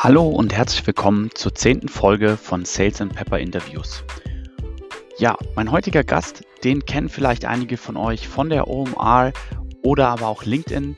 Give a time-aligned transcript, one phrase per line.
[0.00, 4.04] Hallo und herzlich willkommen zur zehnten Folge von Sales and Pepper Interviews.
[5.18, 9.32] Ja, mein heutiger Gast, den kennen vielleicht einige von euch von der OMR
[9.82, 10.96] oder aber auch LinkedIn.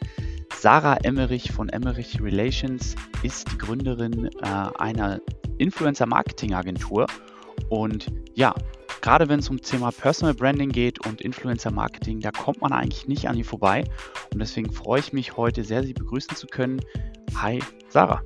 [0.55, 4.47] Sarah Emmerich von Emmerich Relations ist die Gründerin äh,
[4.79, 5.19] einer
[5.57, 7.07] Influencer-Marketing-Agentur.
[7.71, 8.55] Und ja,
[9.01, 13.09] gerade wenn es um Thema Personal Branding geht und Influencer Marketing, da kommt man eigentlich
[13.09, 13.83] nicht an ihr vorbei.
[14.31, 16.83] Und deswegen freue ich mich heute sehr, Sie begrüßen zu können.
[17.41, 18.23] Hi, Sarah.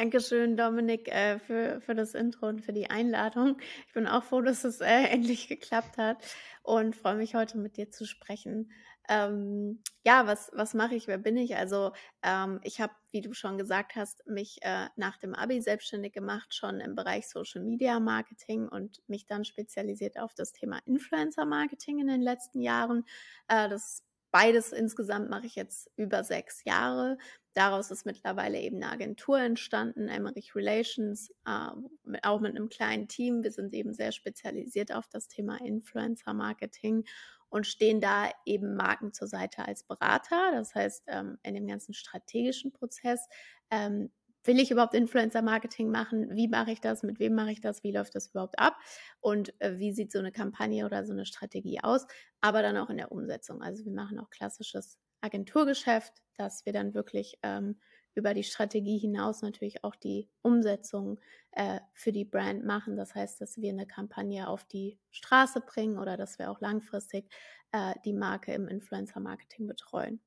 [0.00, 3.58] Dankeschön, Dominik, äh, für, für das Intro und für die Einladung.
[3.86, 6.16] Ich bin auch froh, dass es äh, endlich geklappt hat
[6.62, 8.72] und freue mich heute mit dir zu sprechen.
[9.10, 11.06] Ähm, ja, was, was mache ich?
[11.06, 11.54] Wer bin ich?
[11.54, 16.14] Also ähm, ich habe, wie du schon gesagt hast, mich äh, nach dem ABI selbstständig
[16.14, 21.44] gemacht, schon im Bereich Social Media Marketing und mich dann spezialisiert auf das Thema Influencer
[21.44, 23.04] Marketing in den letzten Jahren.
[23.48, 27.18] Äh, das beides insgesamt mache ich jetzt über sechs Jahre.
[27.54, 33.42] Daraus ist mittlerweile eben eine Agentur entstanden, Emmerich Relations, äh, auch mit einem kleinen Team.
[33.42, 37.04] Wir sind eben sehr spezialisiert auf das Thema Influencer Marketing
[37.48, 40.52] und stehen da eben Marken zur Seite als Berater.
[40.52, 43.28] Das heißt, ähm, in dem ganzen strategischen Prozess
[43.70, 44.10] ähm,
[44.44, 46.34] will ich überhaupt Influencer-Marketing machen?
[46.34, 47.02] Wie mache ich das?
[47.02, 47.82] Mit wem mache ich das?
[47.82, 48.76] Wie läuft das überhaupt ab?
[49.20, 52.06] Und äh, wie sieht so eine Kampagne oder so eine Strategie aus?
[52.40, 53.60] Aber dann auch in der Umsetzung.
[53.62, 57.78] Also wir machen auch klassisches Agenturgeschäft, dass wir dann wirklich ähm,
[58.14, 61.20] über die Strategie hinaus natürlich auch die Umsetzung
[61.52, 62.96] äh, für die Brand machen.
[62.96, 67.30] Das heißt, dass wir eine Kampagne auf die Straße bringen oder dass wir auch langfristig
[67.72, 70.20] äh, die Marke im Influencer-Marketing betreuen.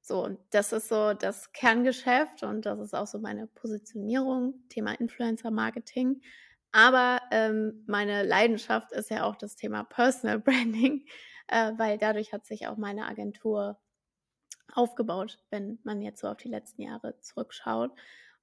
[0.00, 4.92] So, und das ist so das Kerngeschäft und das ist auch so meine Positionierung, Thema
[4.92, 6.22] Influencer-Marketing.
[6.72, 11.04] Aber ähm, meine Leidenschaft ist ja auch das Thema Personal Branding,
[11.48, 13.78] äh, weil dadurch hat sich auch meine Agentur
[14.76, 17.92] aufgebaut, wenn man jetzt so auf die letzten Jahre zurückschaut.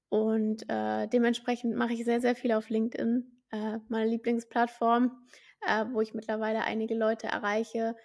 [0.10, 5.26] Und äh, dementsprechend mache ich sehr, sehr viel auf LinkedIn, äh, meine Lieblingsplattform,
[5.68, 7.96] äh, wo ich mittlerweile einige Leute erreiche.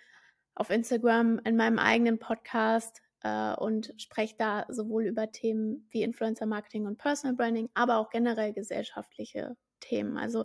[0.55, 6.47] Auf Instagram, in meinem eigenen Podcast, äh, und spreche da sowohl über Themen wie Influencer
[6.47, 10.17] Marketing und Personal Branding, aber auch generell gesellschaftliche Themen.
[10.17, 10.45] Also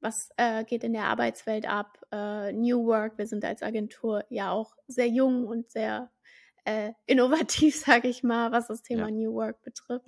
[0.00, 1.98] was äh, geht in der Arbeitswelt ab?
[2.10, 6.10] Äh, New Work, wir sind als Agentur ja auch sehr jung und sehr
[6.64, 9.10] äh, innovativ, sage ich mal, was das Thema ja.
[9.10, 10.06] New Work betrifft.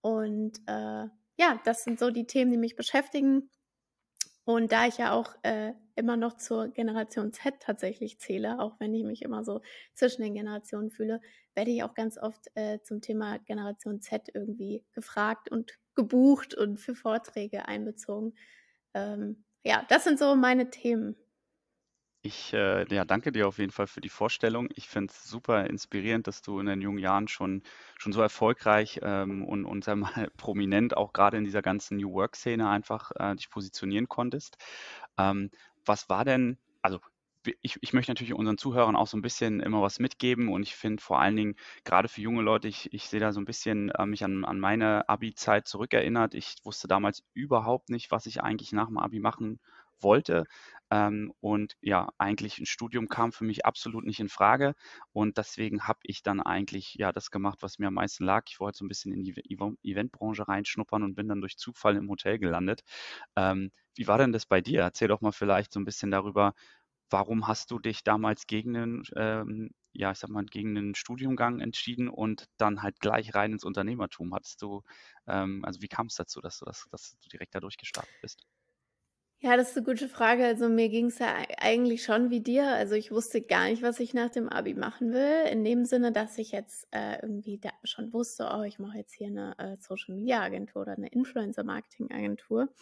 [0.00, 1.06] Und äh,
[1.38, 3.50] ja, das sind so die Themen, die mich beschäftigen.
[4.44, 8.92] Und da ich ja auch äh, immer noch zur Generation Z tatsächlich zähle, auch wenn
[8.92, 9.60] ich mich immer so
[9.94, 11.20] zwischen den Generationen fühle,
[11.54, 16.78] werde ich auch ganz oft äh, zum Thema Generation Z irgendwie gefragt und gebucht und
[16.78, 18.34] für Vorträge einbezogen.
[18.94, 21.16] Ähm, ja, das sind so meine Themen.
[22.24, 24.68] Ich äh, ja, danke dir auf jeden Fall für die Vorstellung.
[24.76, 27.62] Ich finde es super inspirierend, dass du in den jungen Jahren schon,
[27.98, 32.12] schon so erfolgreich ähm, und, und sag mal, prominent auch gerade in dieser ganzen New
[32.12, 34.56] Work-Szene einfach äh, dich positionieren konntest.
[35.18, 35.50] Ähm,
[35.84, 37.00] was war denn, also
[37.60, 40.76] ich, ich möchte natürlich unseren Zuhörern auch so ein bisschen immer was mitgeben und ich
[40.76, 43.90] finde vor allen Dingen gerade für junge Leute, ich, ich sehe da so ein bisschen
[43.90, 46.34] äh, mich an, an meine Abi-Zeit zurückerinnert.
[46.34, 49.58] Ich wusste damals überhaupt nicht, was ich eigentlich nach dem Abi machen
[50.00, 50.44] wollte.
[50.92, 54.74] Ähm, und ja, eigentlich ein Studium kam für mich absolut nicht in Frage.
[55.12, 58.44] Und deswegen habe ich dann eigentlich ja das gemacht, was mir am meisten lag.
[58.48, 59.34] Ich wollte so ein bisschen in die
[59.84, 62.82] Eventbranche reinschnuppern und bin dann durch Zufall im Hotel gelandet.
[63.36, 64.82] Ähm, wie war denn das bei dir?
[64.82, 66.54] Erzähl doch mal vielleicht so ein bisschen darüber,
[67.10, 71.60] warum hast du dich damals gegen einen, ähm, ja, ich sag mal, gegen einen Studiumgang
[71.60, 74.34] entschieden und dann halt gleich rein ins Unternehmertum?
[74.34, 74.82] Hattest du,
[75.26, 78.44] ähm, also wie kam es dazu, dass du das, dass du direkt dadurch gestartet bist?
[79.44, 80.44] Ja, das ist eine gute Frage.
[80.46, 82.68] Also mir ging es ja eigentlich schon wie dir.
[82.68, 85.50] Also ich wusste gar nicht, was ich nach dem Abi machen will.
[85.50, 89.14] In dem Sinne, dass ich jetzt äh, irgendwie da schon wusste, oh, ich mache jetzt
[89.14, 92.72] hier eine äh, Social Media Agentur oder eine Influencer Marketing Agentur.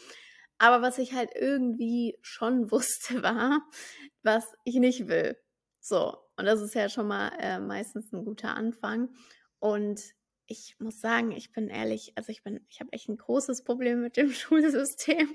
[0.59, 3.62] Aber was ich halt irgendwie schon wusste, war,
[4.22, 5.39] was ich nicht will.
[5.80, 6.15] So.
[6.36, 9.09] Und das ist ja schon mal äh, meistens ein guter Anfang.
[9.60, 10.03] Und
[10.51, 14.01] ich muss sagen, ich bin ehrlich, also ich bin, ich habe echt ein großes Problem
[14.03, 15.30] mit dem Schulsystem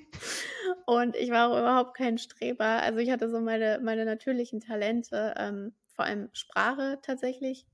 [0.86, 2.84] und ich war auch überhaupt kein Streber.
[2.84, 7.66] Also ich hatte so meine, meine natürlichen Talente, ähm, vor allem Sprache tatsächlich.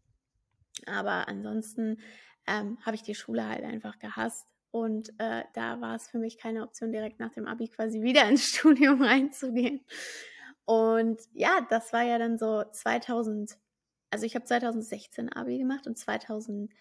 [0.85, 1.99] Aber ansonsten
[2.47, 4.47] ähm, habe ich die Schule halt einfach gehasst.
[4.71, 8.27] Und äh, da war es für mich keine Option, direkt nach dem Abi quasi wieder
[8.29, 9.81] ins Studium reinzugehen.
[10.63, 13.57] Und ja, das war ja dann so 2000,
[14.11, 16.71] also ich habe 2016 Abi gemacht und 2000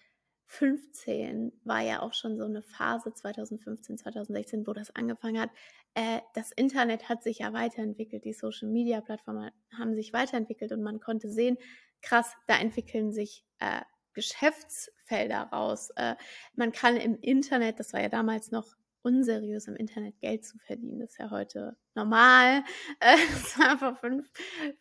[0.47, 5.49] 2015 war ja auch schon so eine Phase, 2015, 2016, wo das angefangen hat.
[5.93, 11.29] Äh, das Internet hat sich ja weiterentwickelt, die Social-Media-Plattformen haben sich weiterentwickelt und man konnte
[11.29, 11.57] sehen,
[12.01, 13.81] krass, da entwickeln sich äh,
[14.13, 15.91] Geschäftsfelder raus.
[15.95, 16.15] Äh,
[16.55, 20.99] man kann im Internet, das war ja damals noch unseriös im Internet Geld zu verdienen.
[20.99, 22.63] Das ist ja heute normal.
[22.99, 24.31] Äh, das war vor fünf,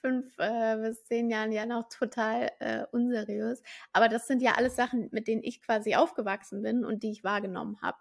[0.01, 3.63] fünf äh, bis zehn Jahren ja noch total äh, unseriös.
[3.93, 7.25] Aber das sind ja alles Sachen, mit denen ich quasi aufgewachsen bin und die ich
[7.25, 7.97] wahrgenommen habe.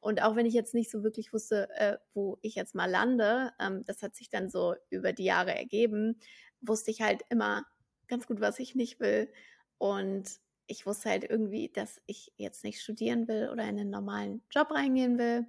[0.00, 3.52] Und auch wenn ich jetzt nicht so wirklich wusste, äh, wo ich jetzt mal lande,
[3.60, 6.18] ähm, das hat sich dann so über die Jahre ergeben,
[6.60, 7.66] wusste ich halt immer
[8.08, 9.30] ganz gut, was ich nicht will.
[9.78, 14.42] Und ich wusste halt irgendwie, dass ich jetzt nicht studieren will oder in einen normalen
[14.50, 15.46] Job reingehen will,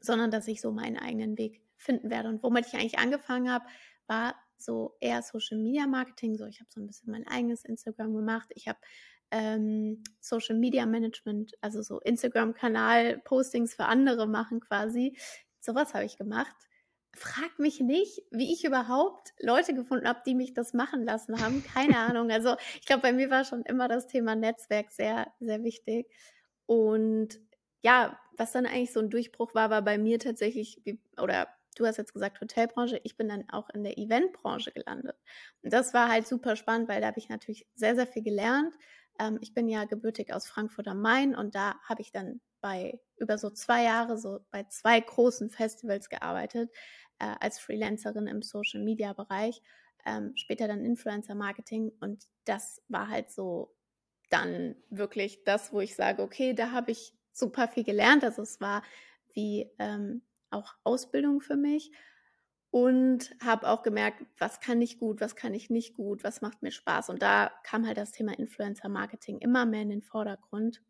[0.00, 2.28] sondern dass ich so meinen eigenen Weg finden werde.
[2.28, 3.64] Und womit ich eigentlich angefangen habe,
[4.06, 6.36] war so eher Social Media Marketing.
[6.36, 8.50] So, ich habe so ein bisschen mein eigenes Instagram gemacht.
[8.54, 8.78] Ich habe
[9.30, 15.16] ähm, Social Media Management, also so Instagram-Kanal-Postings für andere machen quasi.
[15.60, 16.54] Sowas habe ich gemacht.
[17.14, 21.64] Frag mich nicht, wie ich überhaupt Leute gefunden habe, die mich das machen lassen haben.
[21.64, 22.30] Keine Ahnung.
[22.30, 26.06] Also ich glaube, bei mir war schon immer das Thema Netzwerk sehr, sehr wichtig.
[26.66, 27.40] Und
[27.80, 30.82] ja, was dann eigentlich so ein Durchbruch war, war bei mir tatsächlich,
[31.20, 35.16] oder du hast jetzt gesagt Hotelbranche, ich bin dann auch in der Eventbranche gelandet.
[35.62, 38.74] Und das war halt super spannend, weil da habe ich natürlich sehr, sehr viel gelernt.
[39.18, 43.00] Ähm, ich bin ja gebürtig aus Frankfurt am Main und da habe ich dann bei
[43.16, 46.70] über so zwei Jahre so bei zwei großen Festivals gearbeitet
[47.18, 49.62] äh, als Freelancerin im Social Media Bereich,
[50.04, 53.74] ähm, später dann Influencer Marketing und das war halt so
[54.30, 58.24] dann wirklich das, wo ich sage, okay, da habe ich super viel gelernt.
[58.24, 58.82] Also es war
[59.34, 61.92] wie ähm, auch Ausbildung für mich
[62.70, 66.62] und habe auch gemerkt, was kann ich gut, was kann ich nicht gut, was macht
[66.62, 67.08] mir Spaß.
[67.08, 70.82] Und da kam halt das Thema Influencer Marketing immer mehr in den Vordergrund,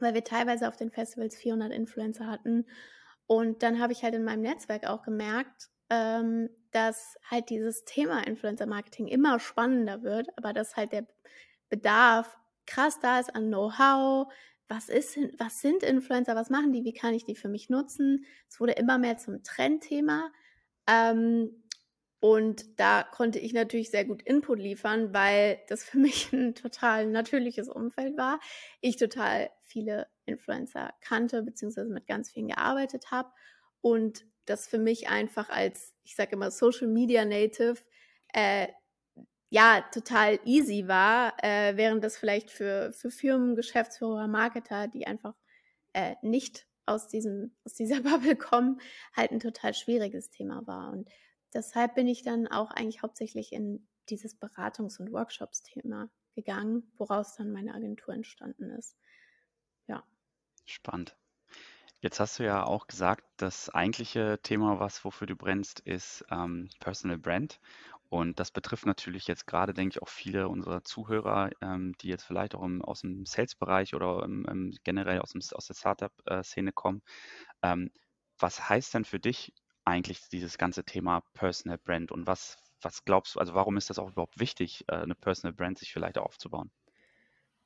[0.00, 2.66] weil wir teilweise auf den Festivals 400 Influencer hatten.
[3.26, 8.26] Und dann habe ich halt in meinem Netzwerk auch gemerkt, ähm, dass halt dieses Thema
[8.26, 11.06] Influencer Marketing immer spannender wird, aber dass halt der
[11.68, 14.32] Bedarf krass da ist an Know-how,
[14.68, 18.26] was ist, was sind Influencer, was machen die, wie kann ich die für mich nutzen?
[18.48, 20.30] Es wurde immer mehr zum Trendthema.
[20.86, 21.62] Ähm,
[22.20, 27.06] und da konnte ich natürlich sehr gut Input liefern, weil das für mich ein total
[27.06, 28.40] natürliches Umfeld war.
[28.80, 33.30] Ich total viele Influencer kannte, beziehungsweise mit ganz vielen gearbeitet habe.
[33.80, 37.76] Und das für mich einfach als, ich sage immer, Social Media Native
[38.32, 38.68] äh,
[39.50, 45.34] ja, total easy war, äh, während das vielleicht für, für Firmen, Geschäftsführer, Marketer, die einfach
[45.94, 48.80] äh, nicht aus, diesem, aus dieser Bubble kommen,
[49.16, 50.90] halt ein total schwieriges Thema war.
[50.92, 51.08] Und
[51.54, 57.52] deshalb bin ich dann auch eigentlich hauptsächlich in dieses Beratungs- und Workshops-Thema gegangen, woraus dann
[57.52, 58.96] meine Agentur entstanden ist.
[59.86, 60.04] Ja.
[60.64, 61.16] Spannend.
[62.00, 66.70] Jetzt hast du ja auch gesagt, das eigentliche Thema, was wofür du brennst, ist ähm,
[66.78, 67.58] Personal Brand.
[68.10, 72.24] Und das betrifft natürlich jetzt gerade, denke ich, auch viele unserer Zuhörer, ähm, die jetzt
[72.24, 76.72] vielleicht auch im, aus dem Sales-Bereich oder im, im generell aus, dem, aus der Startup-Szene
[76.72, 77.02] kommen.
[77.62, 77.90] Ähm,
[78.38, 79.52] was heißt denn für dich
[79.84, 83.98] eigentlich dieses ganze Thema Personal Brand und was, was glaubst du, also warum ist das
[83.98, 86.70] auch überhaupt wichtig, äh, eine Personal Brand sich vielleicht aufzubauen?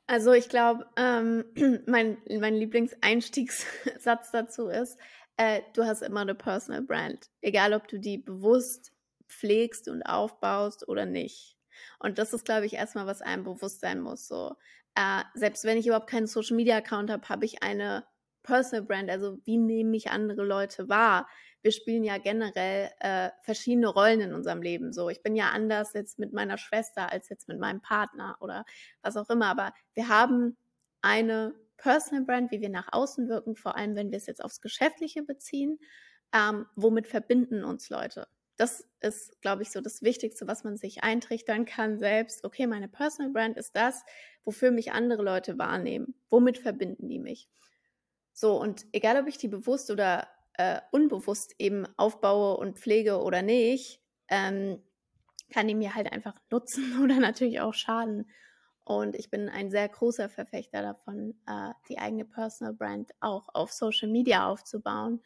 [0.09, 1.45] Also ich glaube, ähm,
[1.87, 4.99] mein, mein Lieblingseinstiegssatz dazu ist,
[5.37, 8.93] äh, du hast immer eine Personal Brand, egal ob du die bewusst
[9.33, 11.57] pflegst und aufbaust oder nicht.
[11.99, 14.29] Und das ist, glaube ich, erstmal, was einem bewusst sein muss.
[14.29, 14.55] So,
[14.95, 18.05] äh, selbst wenn ich überhaupt keinen Social Media Account habe, habe ich eine
[18.43, 19.11] Personal Brand.
[19.11, 21.29] Also wie nehmen mich andere Leute wahr?
[21.63, 24.93] Wir spielen ja generell äh, verschiedene Rollen in unserem Leben.
[24.93, 28.65] So, ich bin ja anders jetzt mit meiner Schwester als jetzt mit meinem Partner oder
[29.01, 29.47] was auch immer.
[29.47, 30.57] Aber wir haben
[31.03, 34.61] eine Personal Brand, wie wir nach außen wirken, vor allem wenn wir es jetzt aufs
[34.61, 35.79] Geschäftliche beziehen.
[36.35, 38.27] Ähm, womit verbinden uns Leute?
[38.63, 42.45] Das ist, glaube ich, so das Wichtigste, was man sich eintrichtern kann selbst.
[42.45, 44.05] Okay, meine Personal Brand ist das,
[44.45, 46.15] wofür mich andere Leute wahrnehmen.
[46.31, 47.49] Womit verbinden die mich?
[48.33, 53.43] So, und egal, ob ich die bewusst oder äh, unbewusst eben aufbaue und pflege oder
[53.43, 54.81] nicht, ähm,
[55.53, 58.31] kann die mir halt einfach nutzen oder natürlich auch schaden.
[58.85, 63.73] Und ich bin ein sehr großer Verfechter davon, äh, die eigene Personal Brand auch auf
[63.73, 65.21] Social Media aufzubauen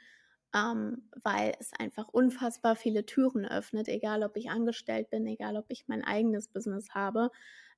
[0.56, 5.66] ähm, weil es einfach unfassbar viele Türen öffnet, egal ob ich angestellt bin, egal ob
[5.68, 7.30] ich mein eigenes Business habe.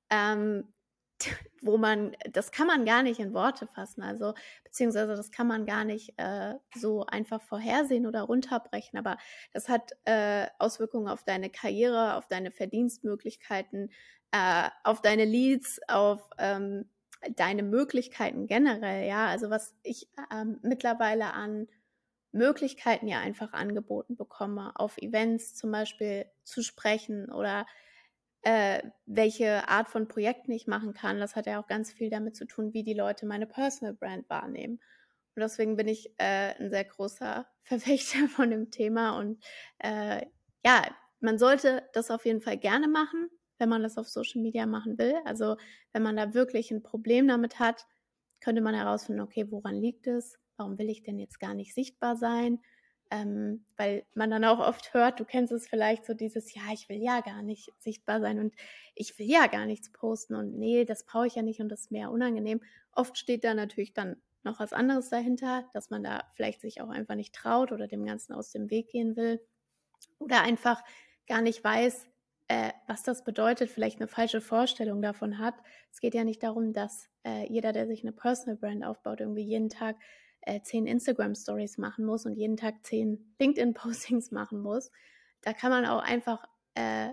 [0.09, 0.73] Ähm,
[1.61, 4.33] wo man, das kann man gar nicht in Worte fassen, also
[4.63, 9.17] beziehungsweise das kann man gar nicht äh, so einfach vorhersehen oder runterbrechen, aber
[9.51, 13.91] das hat äh, Auswirkungen auf deine Karriere, auf deine Verdienstmöglichkeiten,
[14.31, 16.89] äh, auf deine Leads, auf ähm,
[17.35, 21.67] deine Möglichkeiten generell, ja, also was ich ähm, mittlerweile an
[22.31, 27.65] Möglichkeiten ja einfach angeboten bekomme, auf Events zum Beispiel zu sprechen oder
[28.41, 31.19] äh, welche Art von Projekten ich machen kann.
[31.19, 34.29] Das hat ja auch ganz viel damit zu tun, wie die Leute meine Personal Brand
[34.29, 34.79] wahrnehmen.
[35.35, 39.17] Und deswegen bin ich äh, ein sehr großer Verfechter von dem Thema.
[39.17, 39.43] Und
[39.79, 40.25] äh,
[40.65, 40.83] ja,
[41.19, 44.97] man sollte das auf jeden Fall gerne machen, wenn man das auf Social Media machen
[44.97, 45.15] will.
[45.25, 45.57] Also
[45.91, 47.85] wenn man da wirklich ein Problem damit hat,
[48.39, 50.39] könnte man herausfinden, okay, woran liegt es?
[50.59, 52.59] Warum will ich denn jetzt gar nicht sichtbar sein?
[53.11, 56.89] Ähm, weil man dann auch oft hört, du kennst es vielleicht so dieses, ja, ich
[56.89, 58.53] will ja gar nicht sichtbar sein und
[58.93, 61.81] ich will ja gar nichts posten und nee, das brauche ich ja nicht und das
[61.81, 62.61] ist mehr unangenehm.
[62.91, 66.89] Oft steht da natürlich dann noch was anderes dahinter, dass man da vielleicht sich auch
[66.89, 69.41] einfach nicht traut oder dem Ganzen aus dem Weg gehen will
[70.19, 70.83] oder einfach
[71.27, 72.07] gar nicht weiß,
[72.47, 75.55] äh, was das bedeutet, vielleicht eine falsche Vorstellung davon hat.
[75.91, 79.43] Es geht ja nicht darum, dass äh, jeder, der sich eine Personal Brand aufbaut, irgendwie
[79.43, 79.97] jeden Tag
[80.41, 84.91] äh, zehn Instagram Stories machen muss und jeden Tag zehn LinkedIn Postings machen muss.
[85.41, 87.09] Da kann man auch einfach äh,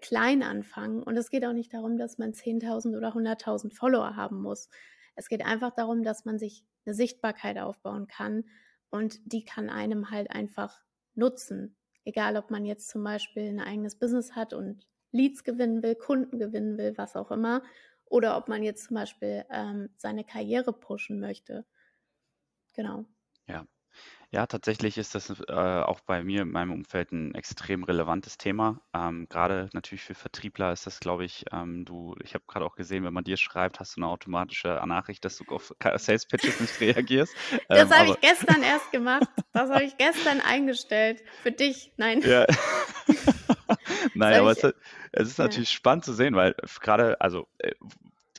[0.00, 4.40] klein anfangen und es geht auch nicht darum, dass man 10.000 oder 100.000 Follower haben
[4.40, 4.68] muss.
[5.14, 8.44] Es geht einfach darum, dass man sich eine Sichtbarkeit aufbauen kann
[8.90, 10.80] und die kann einem halt einfach
[11.14, 11.76] nutzen.
[12.04, 16.38] Egal, ob man jetzt zum Beispiel ein eigenes Business hat und Leads gewinnen will, Kunden
[16.38, 17.62] gewinnen will, was auch immer,
[18.06, 21.64] oder ob man jetzt zum Beispiel ähm, seine Karriere pushen möchte.
[22.74, 23.04] Genau.
[23.46, 23.66] Ja.
[24.34, 28.80] Ja, tatsächlich ist das äh, auch bei mir in meinem Umfeld ein extrem relevantes Thema.
[28.94, 32.74] Ähm, gerade natürlich für Vertriebler ist das, glaube ich, ähm, du, ich habe gerade auch
[32.74, 36.60] gesehen, wenn man dir schreibt, hast du eine automatische Nachricht, dass du auf Sales Pitches
[36.60, 37.34] nicht reagierst.
[37.68, 39.28] Das ähm, habe ich gestern erst gemacht.
[39.52, 41.22] Das habe ich gestern eingestellt.
[41.42, 42.22] Für dich, nein.
[42.22, 42.46] Ja.
[44.14, 44.62] Nein, aber es,
[45.12, 45.76] es ist natürlich ja.
[45.76, 47.72] spannend zu sehen, weil gerade, also äh,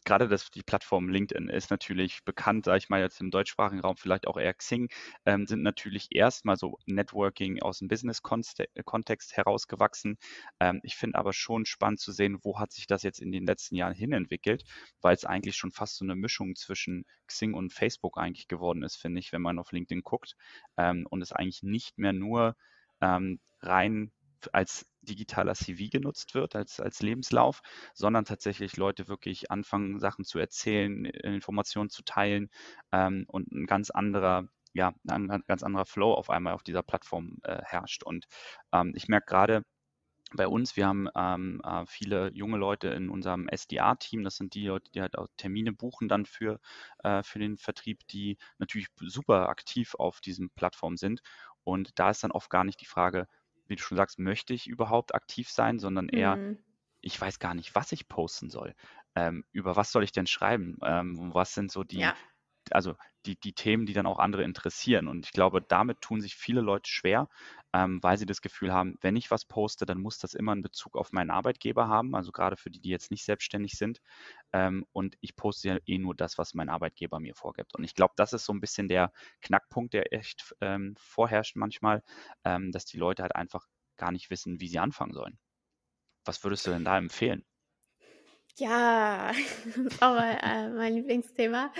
[0.06, 3.98] gerade das, die Plattform LinkedIn ist natürlich bekannt, sage ich mal jetzt im deutschsprachigen Raum,
[3.98, 4.90] vielleicht auch eher Xing,
[5.26, 10.18] ähm, sind natürlich erstmal so Networking aus dem Business-Kontext herausgewachsen.
[10.60, 13.46] Ähm, ich finde aber schon spannend zu sehen, wo hat sich das jetzt in den
[13.46, 14.64] letzten Jahren hin entwickelt,
[15.02, 18.96] weil es eigentlich schon fast so eine Mischung zwischen Xing und Facebook eigentlich geworden ist,
[18.96, 20.36] finde ich, wenn man auf LinkedIn guckt
[20.78, 22.56] ähm, und es eigentlich nicht mehr nur
[23.02, 24.12] ähm, rein
[24.52, 27.62] als digitaler CV genutzt wird, als, als Lebenslauf,
[27.94, 32.50] sondern tatsächlich Leute wirklich anfangen, Sachen zu erzählen, Informationen zu teilen
[32.92, 37.38] ähm, und ein ganz anderer ja, ein ganz anderer Flow auf einmal auf dieser Plattform
[37.44, 38.02] äh, herrscht.
[38.04, 38.26] Und
[38.72, 39.64] ähm, ich merke gerade,
[40.36, 44.24] bei uns, wir haben ähm, äh, viele junge Leute in unserem SDA-Team.
[44.24, 46.60] Das sind die Leute, die halt auch Termine buchen dann für,
[47.04, 51.22] äh, für den Vertrieb, die natürlich super aktiv auf diesen Plattformen sind.
[51.64, 53.28] Und da ist dann oft gar nicht die Frage,
[53.74, 56.58] wie du schon sagst, möchte ich überhaupt aktiv sein, sondern eher, mhm.
[57.02, 58.76] ich weiß gar nicht, was ich posten soll.
[59.16, 60.78] Ähm, über was soll ich denn schreiben?
[60.84, 62.16] Ähm, was sind so die, ja.
[62.72, 65.08] Also die, die Themen, die dann auch andere interessieren.
[65.08, 67.30] Und ich glaube, damit tun sich viele Leute schwer,
[67.74, 70.62] ähm, weil sie das Gefühl haben, wenn ich was poste, dann muss das immer einen
[70.62, 72.16] Bezug auf meinen Arbeitgeber haben.
[72.16, 74.02] Also gerade für die, die jetzt nicht selbstständig sind.
[74.54, 77.76] Ähm, und ich poste ja eh nur das, was mein Arbeitgeber mir vorgibt.
[77.76, 82.04] Und ich glaube, das ist so ein bisschen der Knackpunkt, der echt ähm, vorherrscht manchmal,
[82.44, 83.66] ähm, dass die Leute halt einfach
[83.98, 85.40] gar nicht wissen, wie sie anfangen sollen.
[86.26, 87.46] Was würdest du denn da empfehlen?
[88.58, 89.32] Ja,
[89.84, 91.74] das auch mal, äh, mein Lieblingsthema.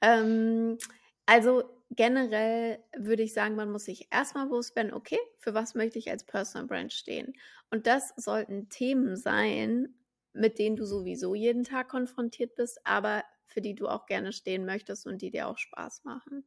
[0.00, 0.78] Ähm,
[1.26, 5.98] also generell würde ich sagen, man muss sich erstmal bewusst werden, okay, für was möchte
[5.98, 7.34] ich als Personal Brand stehen?
[7.70, 9.94] Und das sollten Themen sein,
[10.32, 14.64] mit denen du sowieso jeden Tag konfrontiert bist, aber für die du auch gerne stehen
[14.64, 16.44] möchtest und die dir auch Spaß machen.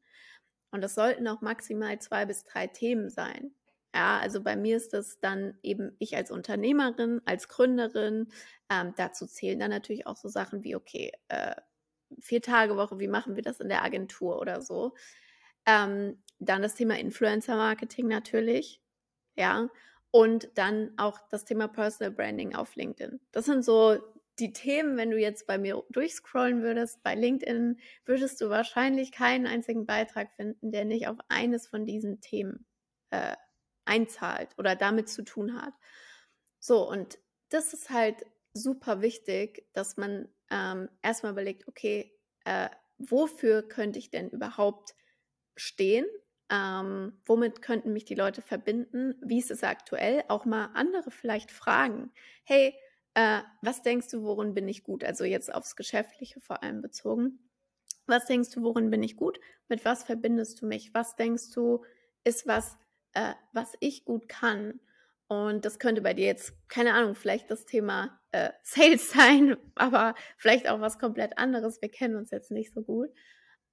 [0.72, 3.54] Und das sollten auch maximal zwei bis drei Themen sein.
[3.98, 8.28] Ja, also bei mir ist das dann eben ich als Unternehmerin, als Gründerin.
[8.70, 11.56] Ähm, dazu zählen dann natürlich auch so Sachen wie, okay, äh,
[12.20, 14.94] vier Tage Woche, wie machen wir das in der Agentur oder so.
[15.66, 18.84] Ähm, dann das Thema Influencer Marketing natürlich,
[19.36, 19.68] ja.
[20.12, 23.20] Und dann auch das Thema Personal Branding auf LinkedIn.
[23.32, 23.98] Das sind so
[24.38, 29.48] die Themen, wenn du jetzt bei mir durchscrollen würdest, bei LinkedIn, würdest du wahrscheinlich keinen
[29.48, 32.68] einzigen Beitrag finden, der nicht auf eines von diesen Themen
[33.10, 33.36] äh,
[33.88, 35.74] einzahlt oder damit zu tun hat.
[36.60, 37.18] So, und
[37.50, 42.12] das ist halt super wichtig, dass man ähm, erstmal überlegt, okay,
[42.46, 44.96] äh, wofür könnte ich denn überhaupt
[45.56, 46.06] stehen?
[46.50, 49.16] Ähm, womit könnten mich die Leute verbinden?
[49.22, 50.24] Wie ist es aktuell?
[50.30, 52.12] Auch mal andere vielleicht fragen.
[52.44, 52.74] Hey,
[53.14, 55.04] äh, was denkst du, worin bin ich gut?
[55.04, 57.50] Also jetzt aufs Geschäftliche vor allem bezogen.
[58.06, 59.40] Was denkst du, worin bin ich gut?
[59.68, 60.94] Mit was verbindest du mich?
[60.94, 61.84] Was denkst du,
[62.24, 62.78] ist was,
[63.18, 64.80] äh, was ich gut kann.
[65.28, 70.14] Und das könnte bei dir jetzt, keine Ahnung, vielleicht das Thema äh, Sales sein, aber
[70.38, 71.82] vielleicht auch was komplett anderes.
[71.82, 73.10] Wir kennen uns jetzt nicht so gut.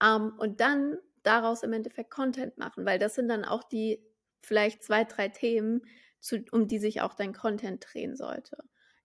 [0.03, 4.03] Ähm, und dann daraus im Endeffekt Content machen, weil das sind dann auch die
[4.43, 5.83] vielleicht zwei, drei Themen,
[6.21, 8.57] zu, um die sich auch dein Content drehen sollte.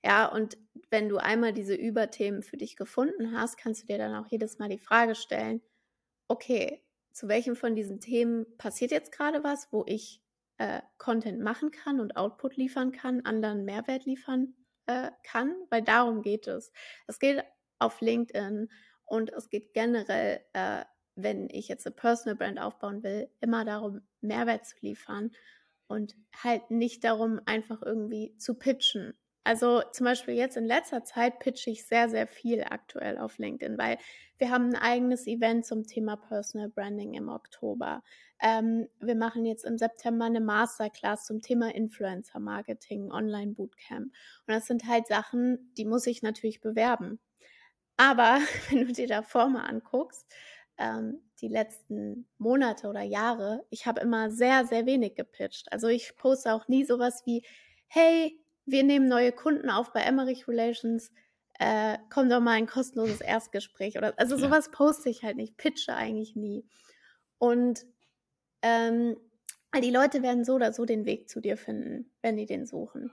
[0.04, 0.58] Ja, und
[0.90, 4.58] wenn du einmal diese Überthemen für dich gefunden hast, kannst du dir dann auch jedes
[4.58, 5.62] Mal die Frage stellen,
[6.30, 6.82] okay,
[7.12, 10.22] zu welchem von diesen Themen passiert jetzt gerade was, wo ich
[10.60, 14.54] äh, Content machen kann und Output liefern kann, anderen Mehrwert liefern
[14.86, 16.72] äh, kann, weil darum geht es.
[17.08, 17.44] Es geht
[17.80, 18.70] auf LinkedIn
[19.06, 20.84] und es geht generell, äh,
[21.16, 25.32] wenn ich jetzt eine Personal Brand aufbauen will, immer darum, Mehrwert zu liefern
[25.88, 29.14] und halt nicht darum, einfach irgendwie zu pitchen.
[29.44, 33.78] Also zum Beispiel jetzt in letzter Zeit pitche ich sehr, sehr viel aktuell auf LinkedIn,
[33.78, 33.98] weil
[34.38, 38.04] wir haben ein eigenes Event zum Thema Personal Branding im Oktober.
[38.42, 44.06] Ähm, wir machen jetzt im September eine Masterclass zum Thema Influencer Marketing, Online Bootcamp.
[44.06, 44.14] Und
[44.54, 47.20] das sind halt Sachen, die muss ich natürlich bewerben.
[47.98, 50.26] Aber wenn du dir davor mal anguckst,
[50.78, 55.72] ähm, die letzten Monate oder Jahre, ich habe immer sehr, sehr wenig gepitcht.
[55.72, 57.44] Also ich poste auch nie sowas wie,
[57.88, 58.40] hey,
[58.72, 61.12] wir nehmen neue Kunden auf bei Emmerich Relations,
[61.60, 65.94] äh, komm doch mal ein kostenloses Erstgespräch oder also sowas poste ich halt nicht, pitche
[65.94, 66.66] eigentlich nie.
[67.38, 67.86] Und
[68.62, 69.18] ähm,
[69.76, 73.12] die Leute werden so oder so den Weg zu dir finden, wenn die den suchen.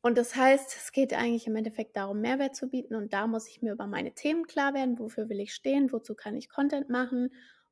[0.00, 2.94] Und das heißt, es geht eigentlich im Endeffekt darum, Mehrwert zu bieten.
[2.94, 4.98] Und da muss ich mir über meine Themen klar werden.
[4.98, 5.92] Wofür will ich stehen?
[5.92, 7.30] Wozu kann ich Content machen?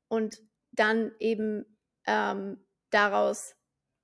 [0.09, 1.65] Und dann eben
[2.07, 3.55] ähm, daraus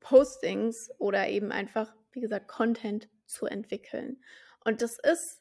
[0.01, 4.23] Postings oder eben einfach, wie gesagt, Content zu entwickeln.
[4.65, 5.41] Und das ist,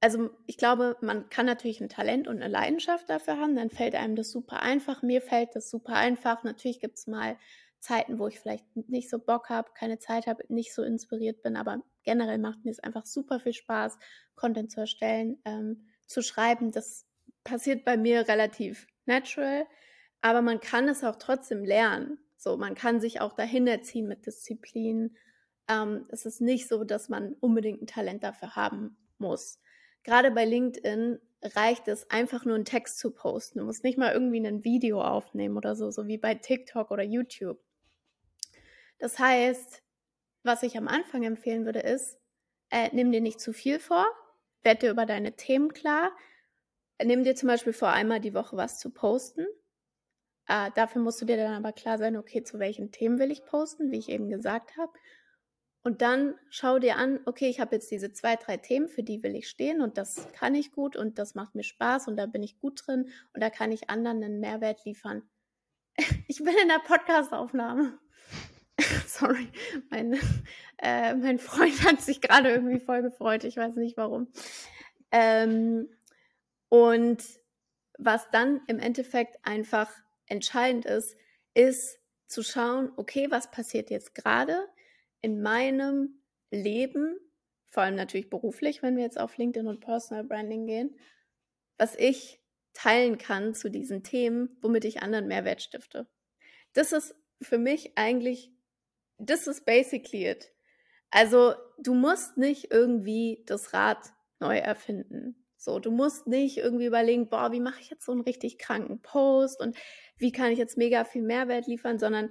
[0.00, 3.94] also ich glaube, man kann natürlich ein Talent und eine Leidenschaft dafür haben, dann fällt
[3.94, 5.02] einem das super einfach.
[5.02, 6.44] Mir fällt das super einfach.
[6.44, 7.36] Natürlich gibt es mal
[7.80, 11.56] Zeiten, wo ich vielleicht nicht so Bock habe, keine Zeit habe, nicht so inspiriert bin,
[11.56, 13.98] aber generell macht mir es einfach super viel Spaß,
[14.34, 16.70] Content zu erstellen, ähm, zu schreiben.
[16.70, 17.06] Das
[17.42, 19.66] passiert bei mir relativ natural,
[20.20, 22.18] aber man kann es auch trotzdem lernen.
[22.36, 25.16] So, man kann sich auch dahin erziehen mit Disziplin.
[25.70, 29.60] Ähm, es ist nicht so, dass man unbedingt ein Talent dafür haben muss.
[30.02, 33.60] Gerade bei LinkedIn reicht es einfach nur einen Text zu posten.
[33.60, 37.04] Du musst nicht mal irgendwie ein Video aufnehmen oder so, so wie bei TikTok oder
[37.04, 37.60] YouTube.
[38.98, 39.82] Das heißt,
[40.42, 42.18] was ich am Anfang empfehlen würde, ist,
[42.70, 44.06] äh, nimm dir nicht zu viel vor,
[44.62, 46.10] werd dir über deine Themen klar.
[47.02, 49.46] Nimm dir zum Beispiel vor, einmal die Woche was zu posten.
[50.48, 53.44] Äh, dafür musst du dir dann aber klar sein, okay, zu welchen Themen will ich
[53.44, 54.92] posten, wie ich eben gesagt habe.
[55.82, 59.22] Und dann schau dir an, okay, ich habe jetzt diese zwei, drei Themen, für die
[59.22, 62.26] will ich stehen und das kann ich gut und das macht mir Spaß und da
[62.26, 65.22] bin ich gut drin und da kann ich anderen einen Mehrwert liefern.
[66.28, 67.98] Ich bin in der Podcastaufnahme.
[69.06, 69.48] Sorry,
[69.90, 70.18] mein,
[70.78, 73.44] äh, mein Freund hat sich gerade irgendwie voll gefreut.
[73.44, 74.28] Ich weiß nicht warum.
[75.10, 75.88] Ähm,
[76.68, 77.22] und
[77.98, 79.90] was dann im Endeffekt einfach
[80.26, 81.16] entscheidend ist,
[81.54, 84.68] ist zu schauen, okay, was passiert jetzt gerade
[85.22, 87.18] in meinem Leben,
[87.66, 90.96] vor allem natürlich beruflich, wenn wir jetzt auf LinkedIn und Personal Branding gehen,
[91.78, 92.40] was ich
[92.72, 96.08] teilen kann zu diesen Themen, womit ich anderen Mehrwert stifte.
[96.72, 98.52] Das ist für mich eigentlich
[99.18, 100.52] this is basically it.
[101.10, 105.36] Also du musst nicht irgendwie das Rad neu erfinden.
[105.56, 109.02] So, du musst nicht irgendwie überlegen, boah, wie mache ich jetzt so einen richtig kranken
[109.02, 109.76] Post und
[110.16, 112.30] wie kann ich jetzt mega viel Mehrwert liefern, sondern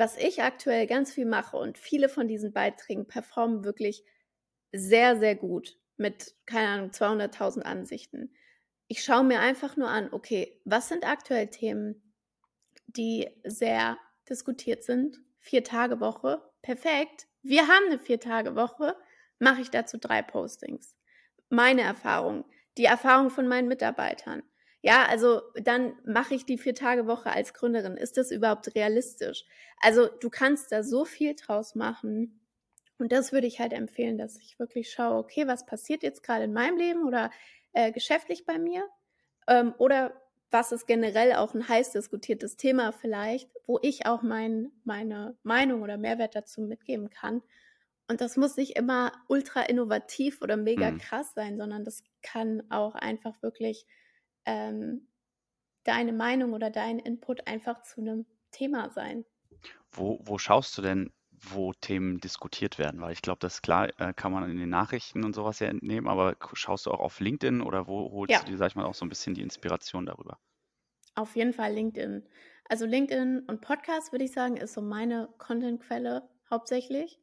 [0.00, 4.02] was ich aktuell ganz viel mache und viele von diesen Beiträgen performen wirklich
[4.72, 8.34] sehr, sehr gut mit, keine Ahnung, 200.000 Ansichten.
[8.88, 12.14] Ich schaue mir einfach nur an, okay, was sind aktuell Themen,
[12.86, 17.26] die sehr diskutiert sind, Vier-Tage-Woche, perfekt.
[17.42, 18.96] Wir haben eine Vier-Tage-Woche,
[19.38, 20.96] mache ich dazu drei Postings.
[21.50, 22.46] Meine Erfahrung,
[22.78, 24.42] die Erfahrung von meinen Mitarbeitern.
[24.82, 27.96] Ja, also dann mache ich die Vier-Tage-Woche als Gründerin.
[27.96, 29.44] Ist das überhaupt realistisch?
[29.80, 32.40] Also du kannst da so viel draus machen.
[32.98, 36.44] Und das würde ich halt empfehlen, dass ich wirklich schaue, okay, was passiert jetzt gerade
[36.44, 37.30] in meinem Leben oder
[37.72, 38.86] äh, geschäftlich bei mir?
[39.48, 40.14] Ähm, oder
[40.50, 45.82] was ist generell auch ein heiß diskutiertes Thema vielleicht, wo ich auch mein, meine Meinung
[45.82, 47.42] oder Mehrwert dazu mitgeben kann.
[48.08, 50.98] Und das muss nicht immer ultra innovativ oder mega mhm.
[50.98, 53.86] krass sein, sondern das kann auch einfach wirklich
[54.50, 55.06] ähm,
[55.84, 59.24] deine Meinung oder dein Input einfach zu einem Thema sein.
[59.92, 63.00] Wo, wo schaust du denn, wo Themen diskutiert werden?
[63.00, 66.08] Weil ich glaube, das klar, äh, kann man in den Nachrichten und sowas ja entnehmen,
[66.08, 68.40] aber schaust du auch auf LinkedIn oder wo holst ja.
[68.40, 70.38] du dir, sag ich mal, auch so ein bisschen die Inspiration darüber?
[71.14, 72.26] Auf jeden Fall LinkedIn.
[72.68, 77.20] Also LinkedIn und Podcast würde ich sagen, ist so meine Contentquelle hauptsächlich.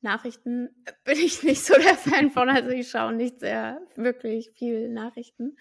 [0.00, 0.70] Nachrichten
[1.04, 5.56] bin ich nicht so der Fan von, also ich schaue nicht sehr wirklich viel Nachrichten.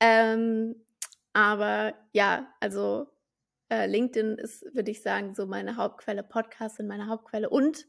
[0.00, 0.86] Ähm,
[1.32, 3.08] aber ja, also
[3.70, 7.50] äh, LinkedIn ist, würde ich sagen, so meine Hauptquelle, Podcasts sind meine Hauptquelle.
[7.50, 7.86] Und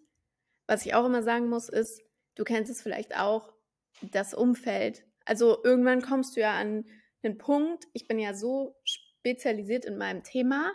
[0.67, 2.01] was ich auch immer sagen muss, ist,
[2.35, 3.53] du kennst es vielleicht auch,
[4.01, 5.03] das Umfeld.
[5.25, 6.85] Also irgendwann kommst du ja an
[7.23, 10.71] einen Punkt, ich bin ja so spezialisiert in meinem Thema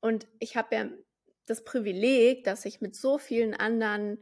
[0.00, 0.88] und ich habe ja
[1.46, 4.18] das Privileg, dass ich mit so vielen anderen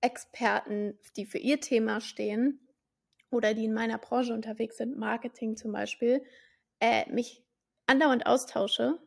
[0.00, 2.63] Experten, die für ihr Thema stehen
[3.34, 6.24] oder die in meiner Branche unterwegs sind, Marketing zum Beispiel,
[6.80, 7.42] äh, mich
[7.86, 8.98] andauernd austausche.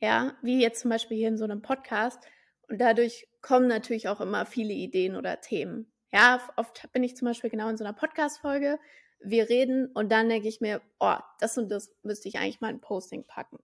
[0.00, 2.20] Ja, wie jetzt zum Beispiel hier in so einem Podcast.
[2.68, 5.92] Und dadurch kommen natürlich auch immer viele Ideen oder Themen.
[6.12, 8.78] Ja, oft bin ich zum Beispiel genau in so einer Podcast-Folge.
[9.20, 12.68] Wir reden und dann denke ich mir, oh, das und das müsste ich eigentlich mal
[12.68, 13.58] ein Posting packen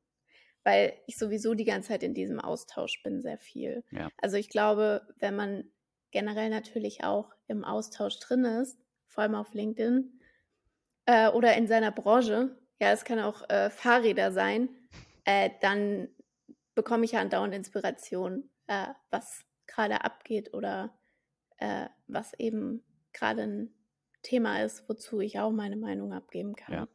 [0.64, 3.85] weil ich sowieso die ganze Zeit in diesem Austausch bin, sehr viel.
[3.90, 4.11] Ja.
[4.18, 5.64] Also ich glaube, wenn man
[6.11, 8.78] generell natürlich auch im Austausch drin ist,
[9.11, 10.20] vor allem auf LinkedIn
[11.07, 14.68] äh, oder in seiner Branche, ja, es kann auch äh, Fahrräder sein,
[15.25, 16.09] äh, dann
[16.75, 20.99] bekomme ich ja andauernd Inspiration, äh, was gerade abgeht oder
[21.59, 23.75] äh, was eben gerade ein
[24.23, 26.75] Thema ist, wozu ich auch meine Meinung abgeben kann.
[26.75, 26.88] Ja,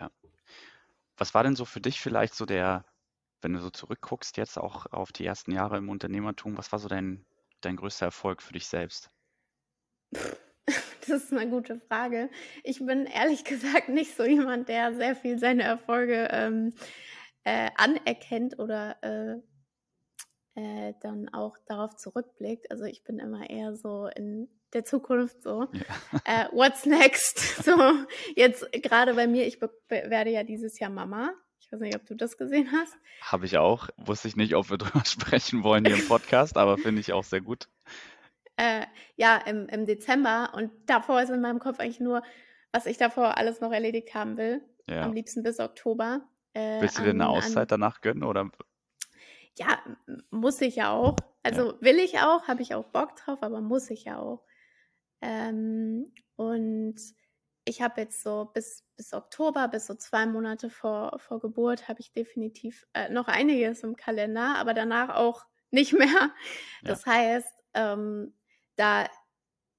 [0.00, 0.10] ja.
[1.16, 2.84] Was war denn so für dich vielleicht so der
[3.46, 6.88] wenn du so zurückguckst jetzt auch auf die ersten Jahre im Unternehmertum, was war so
[6.88, 7.24] dein,
[7.60, 9.10] dein größter Erfolg für dich selbst?
[11.08, 12.30] Das ist eine gute Frage.
[12.64, 16.74] Ich bin ehrlich gesagt nicht so jemand, der sehr viel seine Erfolge ähm,
[17.44, 19.36] äh, anerkennt oder äh,
[20.60, 22.70] äh, dann auch darauf zurückblickt.
[22.70, 25.68] Also ich bin immer eher so in der Zukunft so.
[25.72, 26.20] Ja.
[26.24, 27.38] Äh, what's next?
[27.64, 27.72] So
[28.34, 31.32] jetzt gerade bei mir, ich werde ja dieses Jahr Mama
[31.66, 32.96] ich weiß nicht, ob du das gesehen hast.
[33.22, 33.88] Habe ich auch.
[33.96, 37.24] Wusste ich nicht, ob wir drüber sprechen wollen hier im Podcast, aber finde ich auch
[37.24, 37.68] sehr gut.
[38.56, 42.22] Äh, ja, im, im Dezember und davor ist in meinem Kopf eigentlich nur,
[42.72, 44.62] was ich davor alles noch erledigt haben will.
[44.88, 45.02] Ja.
[45.02, 46.22] Am liebsten bis Oktober.
[46.54, 48.22] Äh, Willst du dir eine Auszeit an, danach gönnen?
[48.22, 48.50] Oder?
[49.58, 49.78] Ja,
[50.30, 51.16] muss ich ja auch.
[51.42, 51.80] Also ja.
[51.80, 54.44] will ich auch, habe ich auch Bock drauf, aber muss ich ja auch.
[55.20, 56.96] Ähm, und
[57.64, 62.00] ich habe jetzt so bis, bis Oktober, bis so zwei Monate vor, vor Geburt, habe
[62.00, 66.30] ich definitiv äh, noch einiges im Kalender, aber danach auch nicht mehr.
[66.82, 67.12] Das ja.
[67.12, 68.32] heißt, ähm,
[68.76, 69.08] da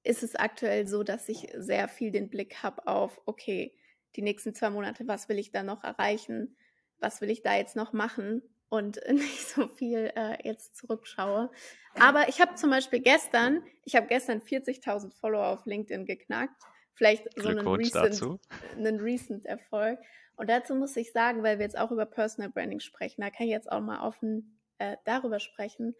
[0.03, 3.75] ist es aktuell so, dass ich sehr viel den Blick habe auf, okay,
[4.15, 6.55] die nächsten zwei Monate, was will ich da noch erreichen?
[6.99, 8.41] Was will ich da jetzt noch machen?
[8.69, 11.51] Und nicht so viel äh, jetzt zurückschaue.
[11.99, 16.63] Aber ich habe zum Beispiel gestern, ich habe gestern 40.000 Follower auf LinkedIn geknackt
[16.97, 18.39] vielleicht so einen recent,
[18.75, 19.99] einen recent Erfolg.
[20.35, 23.45] Und dazu muss ich sagen, weil wir jetzt auch über Personal Branding sprechen, da kann
[23.45, 25.95] ich jetzt auch mal offen äh, darüber sprechen.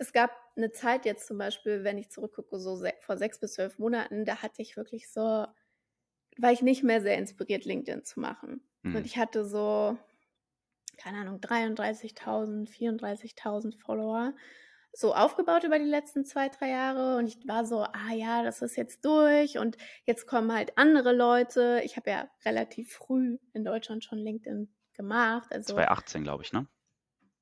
[0.00, 3.52] Es gab eine Zeit jetzt zum Beispiel, wenn ich zurückgucke, so se vor sechs bis
[3.52, 8.18] zwölf Monaten, da hatte ich wirklich so, war ich nicht mehr sehr inspiriert, LinkedIn zu
[8.18, 8.66] machen.
[8.82, 8.96] Mhm.
[8.96, 9.98] Und ich hatte so,
[10.96, 14.34] keine Ahnung, 33.000, 34.000 Follower
[14.92, 18.62] so aufgebaut über die letzten zwei, drei Jahre und ich war so, ah ja, das
[18.62, 21.82] ist jetzt durch und jetzt kommen halt andere Leute.
[21.84, 25.52] Ich habe ja relativ früh in Deutschland schon LinkedIn gemacht.
[25.52, 26.66] Also, 2018, glaube ich, ne?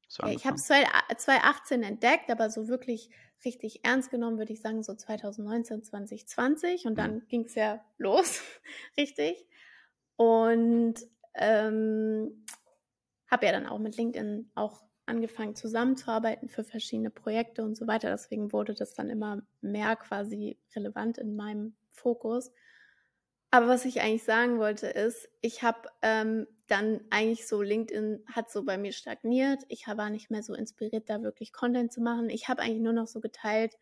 [0.08, 3.10] So ich habe es 2018 entdeckt, aber so wirklich
[3.44, 7.28] richtig ernst genommen, würde ich sagen, so 2019, 2020 und dann mhm.
[7.28, 8.42] ging es ja los,
[8.96, 9.46] richtig.
[10.16, 10.94] Und
[11.34, 12.44] ähm,
[13.30, 18.10] habe ja dann auch mit LinkedIn auch angefangen zusammenzuarbeiten für verschiedene Projekte und so weiter.
[18.10, 22.50] Deswegen wurde das dann immer mehr quasi relevant in meinem Fokus.
[23.50, 28.50] Aber was ich eigentlich sagen wollte ist, ich habe ähm, dann eigentlich so LinkedIn hat
[28.50, 29.64] so bei mir stagniert.
[29.68, 32.31] Ich war nicht mehr so inspiriert, da wirklich Content zu machen.
[32.31, 33.74] Ich habe eigentlich nur noch so geteilt,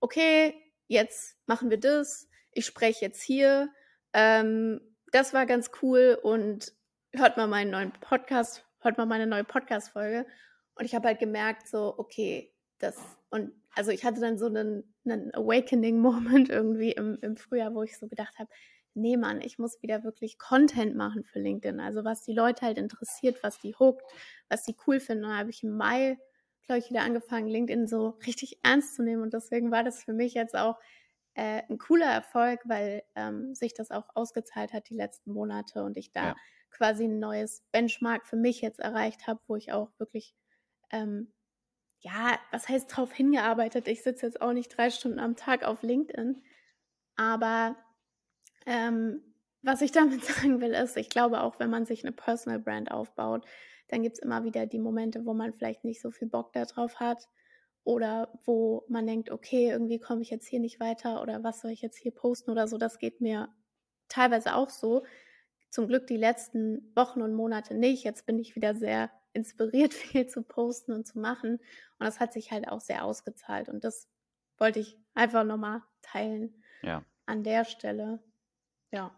[0.00, 0.54] okay,
[0.88, 2.28] jetzt machen wir das.
[2.52, 3.70] Ich spreche jetzt hier.
[4.12, 4.80] Ähm,
[5.12, 6.72] das war ganz cool und
[7.12, 10.26] hört mal meinen neuen Podcast, hört mal meine neue Podcast-Folge.
[10.74, 12.96] Und ich habe halt gemerkt, so, okay, das,
[13.30, 17.96] und also ich hatte dann so einen, einen Awakening-Moment irgendwie im, im Frühjahr, wo ich
[17.96, 18.50] so gedacht habe,
[18.94, 21.80] nee, Mann, ich muss wieder wirklich Content machen für LinkedIn.
[21.80, 24.02] Also was die Leute halt interessiert, was die hookt,
[24.48, 25.24] was die cool finden.
[25.24, 26.18] Und dann habe ich im Mai,
[26.66, 29.22] glaube ich, wieder angefangen, LinkedIn so richtig ernst zu nehmen.
[29.22, 30.78] Und deswegen war das für mich jetzt auch
[31.34, 35.96] äh, ein cooler Erfolg, weil ähm, sich das auch ausgezahlt hat die letzten Monate und
[35.96, 36.36] ich da ja.
[36.70, 40.34] quasi ein neues Benchmark für mich jetzt erreicht habe, wo ich auch wirklich
[40.90, 41.32] ähm,
[42.04, 43.88] ja, was heißt drauf hingearbeitet?
[43.88, 46.42] Ich sitze jetzt auch nicht drei Stunden am Tag auf LinkedIn.
[47.16, 47.76] Aber
[48.66, 49.22] ähm,
[49.62, 52.90] was ich damit sagen will, ist, ich glaube auch, wenn man sich eine Personal Brand
[52.90, 53.44] aufbaut,
[53.88, 57.00] dann gibt es immer wieder die Momente, wo man vielleicht nicht so viel Bock darauf
[57.00, 57.28] hat
[57.84, 61.70] oder wo man denkt, okay, irgendwie komme ich jetzt hier nicht weiter oder was soll
[61.70, 62.78] ich jetzt hier posten oder so.
[62.78, 63.48] Das geht mir
[64.08, 65.04] teilweise auch so.
[65.70, 68.04] Zum Glück die letzten Wochen und Monate nicht.
[68.04, 71.54] Jetzt bin ich wieder sehr inspiriert, viel zu posten und zu machen.
[71.98, 73.68] Und das hat sich halt auch sehr ausgezahlt.
[73.68, 74.08] Und das
[74.56, 76.62] wollte ich einfach nochmal teilen.
[76.82, 78.20] Ja, an der Stelle.
[78.94, 79.10] Ja.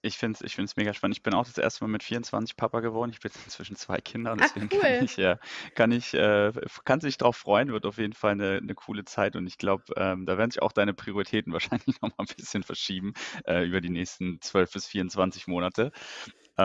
[0.00, 1.16] Ich finde es ich find's mega spannend.
[1.16, 3.10] Ich bin auch das erste Mal mit 24 Papa geworden.
[3.10, 5.04] Ich bin inzwischen zwei Kinder und Ach, deswegen kann cool.
[5.04, 5.38] ich, ja,
[5.74, 6.52] kann ich, äh,
[6.84, 9.84] kann sich drauf freuen, wird auf jeden Fall eine, eine coole Zeit und ich glaube,
[9.96, 13.80] ähm, da werden sich auch deine Prioritäten wahrscheinlich noch mal ein bisschen verschieben äh, über
[13.80, 15.90] die nächsten 12 bis 24 Monate.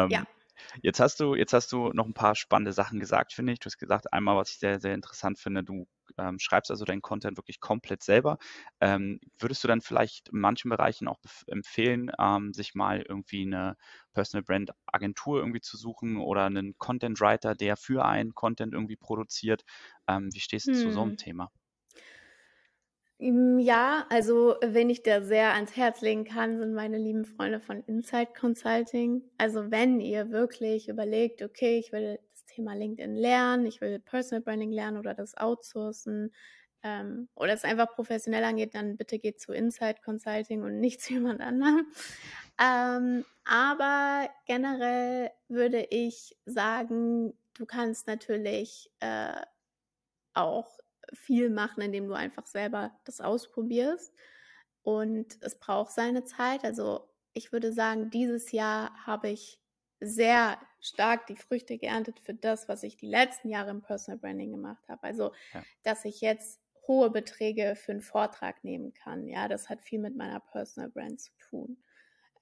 [0.09, 0.19] Ja.
[0.19, 0.27] Ähm,
[0.81, 3.59] Jetzt hast du, jetzt hast du noch ein paar spannende Sachen gesagt, finde ich.
[3.59, 7.01] Du hast gesagt, einmal, was ich sehr, sehr interessant finde, du ähm, schreibst also deinen
[7.01, 8.37] Content wirklich komplett selber.
[8.81, 13.75] Ähm, würdest du dann vielleicht in manchen Bereichen auch empfehlen, ähm, sich mal irgendwie eine
[14.13, 18.95] Personal Brand Agentur irgendwie zu suchen oder einen Content Writer, der für einen Content irgendwie
[18.97, 19.63] produziert?
[20.07, 21.17] Ähm, wie stehst du zu so einem Hm.
[21.17, 21.49] Thema?
[23.19, 27.59] Hm, ja, also, wen ich da sehr ans Herz legen kann, sind meine lieben Freunde
[27.59, 29.23] von Insight Consulting.
[29.37, 32.19] Also, wenn ihr wirklich überlegt: „Okay, ich will
[32.53, 36.33] Thema LinkedIn lernen, ich will Personal Branding lernen oder das outsourcen,
[36.83, 41.13] ähm, oder es einfach professionell angeht, dann bitte geht zu Insight Consulting und nicht zu
[41.13, 41.87] jemand anderem.
[42.59, 49.41] Ähm, aber generell würde ich sagen, du kannst natürlich, äh,
[50.33, 50.79] auch
[51.13, 54.13] viel machen, indem du einfach selber das ausprobierst.
[54.81, 56.63] Und es braucht seine Zeit.
[56.63, 59.59] Also ich würde sagen, dieses Jahr habe ich
[59.99, 64.51] sehr stark die Früchte geerntet für das, was ich die letzten Jahre im Personal Branding
[64.51, 65.03] gemacht habe.
[65.03, 65.63] Also, Ja.
[65.83, 69.27] dass ich jetzt hohe Beträge für einen Vortrag nehmen kann.
[69.27, 71.77] Ja, das hat viel mit meiner Personal Brand zu tun.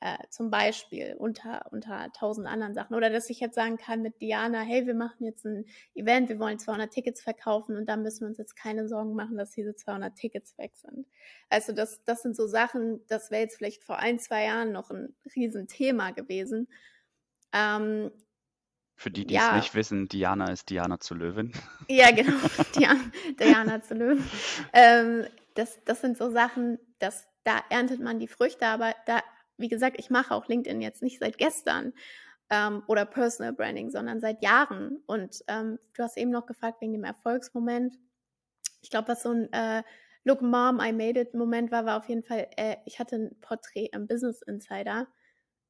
[0.03, 2.95] Äh, zum Beispiel unter, unter tausend anderen Sachen.
[2.95, 6.39] Oder dass ich jetzt sagen kann mit Diana, hey, wir machen jetzt ein Event, wir
[6.39, 9.75] wollen 200 Tickets verkaufen und da müssen wir uns jetzt keine Sorgen machen, dass diese
[9.75, 11.05] 200 Tickets weg sind.
[11.49, 14.89] Also das, das sind so Sachen, das wäre jetzt vielleicht vor ein, zwei Jahren noch
[14.89, 16.67] ein Riesenthema gewesen.
[17.53, 18.11] Ähm,
[19.01, 21.53] Für die, die es ja, nicht wissen, Diana ist Diana zu Löwen.
[21.89, 22.37] ja, genau,
[22.77, 23.01] Diana,
[23.39, 24.23] Diana zu Löwen.
[24.73, 29.23] Ähm, das, das sind so Sachen, dass da erntet man die Früchte, aber da,
[29.57, 31.93] wie gesagt, ich mache auch LinkedIn jetzt nicht seit gestern
[32.51, 35.01] ähm, oder Personal Branding, sondern seit Jahren.
[35.07, 37.97] Und ähm, du hast eben noch gefragt wegen dem Erfolgsmoment.
[38.83, 39.81] Ich glaube, was so ein äh,
[40.25, 43.41] Look Mom, I made it Moment war, war auf jeden Fall, äh, ich hatte ein
[43.41, 45.07] Porträt im Business Insider,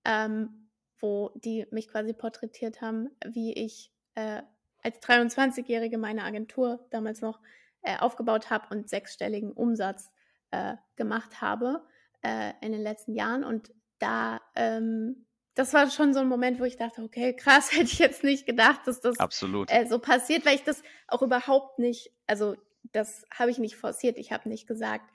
[0.03, 0.60] ähm,
[1.01, 4.41] wo die mich quasi porträtiert haben, wie ich äh,
[4.83, 7.39] als 23-Jährige meine Agentur damals noch
[7.81, 10.11] äh, aufgebaut habe und sechsstelligen Umsatz
[10.51, 11.85] äh, gemacht habe
[12.21, 13.43] äh, in den letzten Jahren.
[13.43, 17.83] Und da, ähm, das war schon so ein Moment, wo ich dachte, okay, krass, hätte
[17.83, 19.71] ich jetzt nicht gedacht, dass das Absolut.
[19.71, 22.55] äh, so passiert, weil ich das auch überhaupt nicht, also
[22.91, 24.17] das habe ich nicht forciert.
[24.17, 25.09] Ich habe nicht gesagt,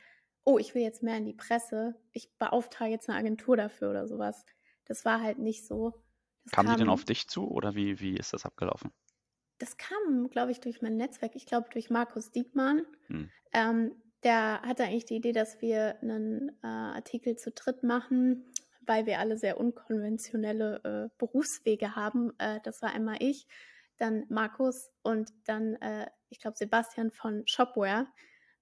[0.44, 4.06] oh, ich will jetzt mehr in die Presse, ich beauftrage jetzt eine Agentur dafür oder
[4.06, 4.44] sowas.
[4.86, 6.02] Das war halt nicht so.
[6.44, 8.92] Das Kamen die denn auf kam, dich zu oder wie, wie ist das abgelaufen?
[9.58, 11.34] das kam, glaube ich, durch mein Netzwerk.
[11.34, 12.82] Ich glaube, durch Markus Diekmann.
[13.06, 13.30] Hm.
[13.52, 18.44] Ähm, der hatte eigentlich die Idee, dass wir einen äh, Artikel zu dritt machen,
[18.80, 22.32] weil wir alle sehr unkonventionelle äh, Berufswege haben.
[22.38, 23.46] Äh, das war einmal ich,
[23.98, 28.06] dann Markus und dann, äh, ich glaube, Sebastian von Shopware.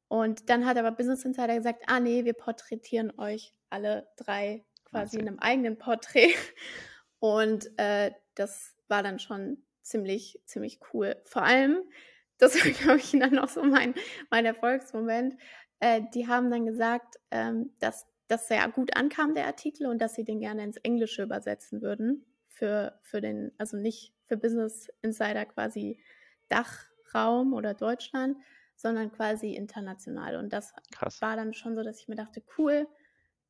[0.08, 5.18] Und dann hat aber Business Insider gesagt, ah nee, wir porträtieren euch alle drei quasi
[5.18, 6.34] in einem eigenen Porträt.
[7.18, 11.16] Und äh, das war dann schon ziemlich, ziemlich cool.
[11.24, 11.78] Vor allem,
[12.38, 13.94] das war, glaube ich, dann noch so mein,
[14.30, 15.34] mein Erfolgsmoment.
[15.80, 20.14] Äh, die haben dann gesagt, ähm, dass das sehr gut ankam, der Artikel, und dass
[20.14, 22.24] sie den gerne ins Englische übersetzen würden.
[22.48, 26.00] Für, für den, also nicht für Business Insider quasi
[26.48, 28.36] Dachraum oder Deutschland,
[28.76, 30.36] sondern quasi international.
[30.36, 31.20] Und das Krass.
[31.20, 32.86] war dann schon so, dass ich mir dachte, cool,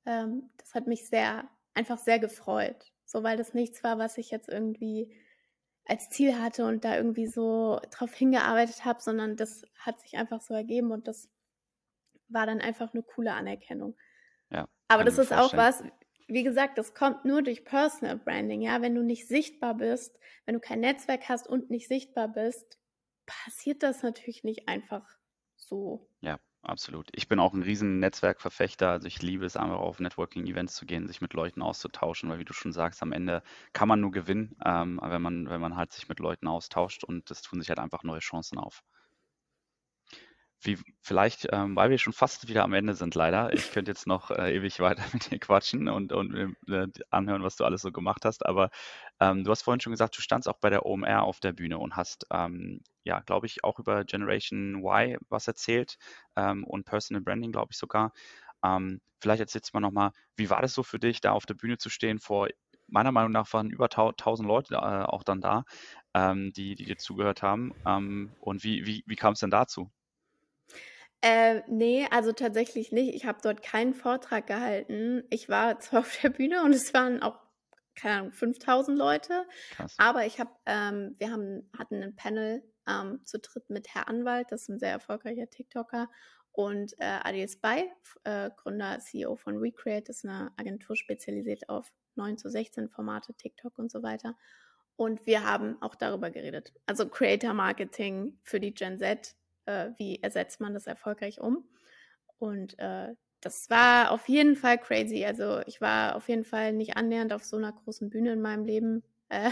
[0.07, 2.93] ähm, das hat mich sehr, einfach sehr gefreut.
[3.05, 5.15] So, weil das nichts war, was ich jetzt irgendwie
[5.87, 10.41] als Ziel hatte und da irgendwie so drauf hingearbeitet habe, sondern das hat sich einfach
[10.41, 11.29] so ergeben und das
[12.29, 13.97] war dann einfach eine coole Anerkennung.
[14.51, 15.85] Ja, Aber das ist auch was,
[16.27, 18.81] wie gesagt, das kommt nur durch Personal Branding, ja.
[18.81, 22.79] Wenn du nicht sichtbar bist, wenn du kein Netzwerk hast und nicht sichtbar bist,
[23.27, 25.07] passiert das natürlich nicht einfach
[25.57, 26.09] so.
[26.21, 27.09] Ja, absolut.
[27.13, 28.91] Ich bin auch ein riesen Netzwerkverfechter.
[28.91, 32.45] Also ich liebe es einfach auf Networking-Events zu gehen, sich mit Leuten auszutauschen, weil wie
[32.45, 35.93] du schon sagst, am Ende kann man nur gewinnen, ähm, wenn man, wenn man halt
[35.93, 38.83] sich mit Leuten austauscht und es tun sich halt einfach neue Chancen auf.
[40.67, 43.53] Wie vielleicht, ähm, weil wir schon fast wieder am Ende sind, leider.
[43.53, 47.57] Ich könnte jetzt noch äh, ewig weiter mit dir quatschen und, und äh, anhören, was
[47.57, 48.47] du alles so gemacht hast.
[48.47, 48.71] Aber
[49.21, 51.79] ähm, du hast vorhin schon gesagt, du standst auch bei der OMR auf der Bühne
[51.79, 55.99] und hast, ähm, ja, glaube ich, auch über Generation Y was erzählt
[56.37, 58.13] ähm, und Personal Branding, glaube ich sogar.
[58.65, 61.55] Ähm, vielleicht erzählst du mal nochmal, wie war das so für dich, da auf der
[61.55, 62.21] Bühne zu stehen?
[62.21, 62.49] Vor
[62.87, 65.65] meiner Meinung nach waren über 1000 Leute äh, auch dann da,
[66.15, 67.73] ähm, die, die dir zugehört haben.
[67.87, 69.91] Ähm, und wie, wie, wie kam es denn dazu?
[71.25, 73.15] Äh, ne, also tatsächlich nicht.
[73.15, 75.25] Ich habe dort keinen Vortrag gehalten.
[75.31, 77.39] Ich war zwar auf der Bühne und es waren auch,
[77.95, 79.99] keine Ahnung, 5.000 Leute, Krass.
[79.99, 84.49] aber ich habe ähm, wir haben hatten 'n Panel, ähm, zu dritt mit Herr Anwalt,
[84.53, 86.11] das ist 'n sehr erfolgreicher TikToker
[86.53, 91.71] und, äh, Adils Bai, f äh, Gründer, CEO von Recreate, das ist 'ne Agentur spezialisiert
[91.71, 94.37] auf 9 zu 16 Formate, TikTok und so weiter.
[94.97, 96.75] Und wir haben auch darüber geredet.
[96.87, 101.69] Also Creator Marketing für die Gen Z, äh, wie ersetzt man das erfolgreich um?
[102.39, 105.25] Und, äh, das war auf jeden Fall crazy.
[105.27, 108.65] Also, ich war auf jeden Fall nicht annähernd auf so 'ner großen Bühne in meinem
[108.65, 109.05] Leben.
[109.31, 109.51] Äh,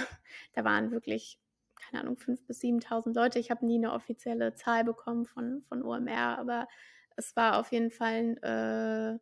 [0.55, 1.41] da waren wirklich,
[1.77, 3.39] keine Ahnung, 5 bis 7.000 Leute.
[3.41, 6.69] Ich habe nie 'ne offizielle Zahl bekommen von von OMR, aber
[7.17, 9.15] es war auf jeden Fall 'n, äh,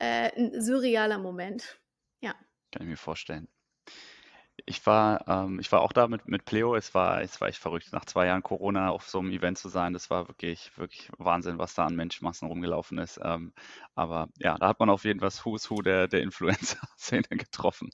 [0.00, 1.80] äh 'n surrealer Moment.
[2.22, 2.34] Ja.
[2.72, 3.48] Kann ich mir vorstellen.
[4.66, 6.74] Ich war ähm, ich war auch da mit mit Pleo.
[6.74, 9.68] Es war es war echt verrückt, nach 2 Jahren Corona auf so 'nem Event zu
[9.68, 9.92] sein.
[9.92, 13.18] Das war wirklich wirklich Wahnsinn, was da an Menschenmassen rumgelaufen ist.
[13.22, 13.52] Ähm,
[13.94, 17.90] aber ja, da hat man auf jeden Fall das Who's Who der der Influencer-Szene getroffen.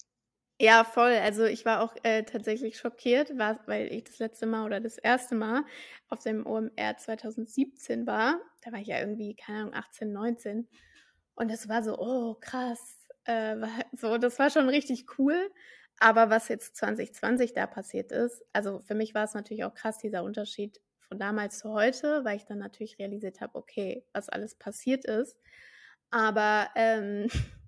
[0.60, 1.12] Ja, voll.
[1.14, 4.98] Also, ich war auch, äh, tatsächlich schockiert, war weil ich das letzte Mal oder das
[4.98, 5.64] erste Mal
[6.08, 8.40] auf dem OMR 2017 war.
[8.62, 10.68] Da war ich ja irgendwie, keine Ahnung, 18, 19.
[11.34, 15.50] Und das war so: „Oh, krass.“ Äh, war so das war schon richtig cool.
[16.00, 20.24] Aber was jetzt 2020 da passiert ist also, für mich war's natürlich auch krass, dieser
[20.24, 25.04] Unterschied von damals zu heute, weil ich dann natürlich realisiert habe, okay, was alles passiert
[25.04, 25.36] ist.
[26.10, 27.28] Aber, ähm,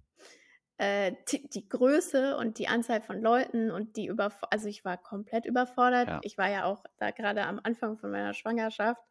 [0.78, 4.98] äh, ti die Größe und die Anzahl von Leuten und die überf also, ich war
[4.98, 6.08] komplett überfordert.
[6.08, 6.20] Ja.
[6.22, 9.02] Ich war ja auch da grade am Anfang von meiner Schwangerschaft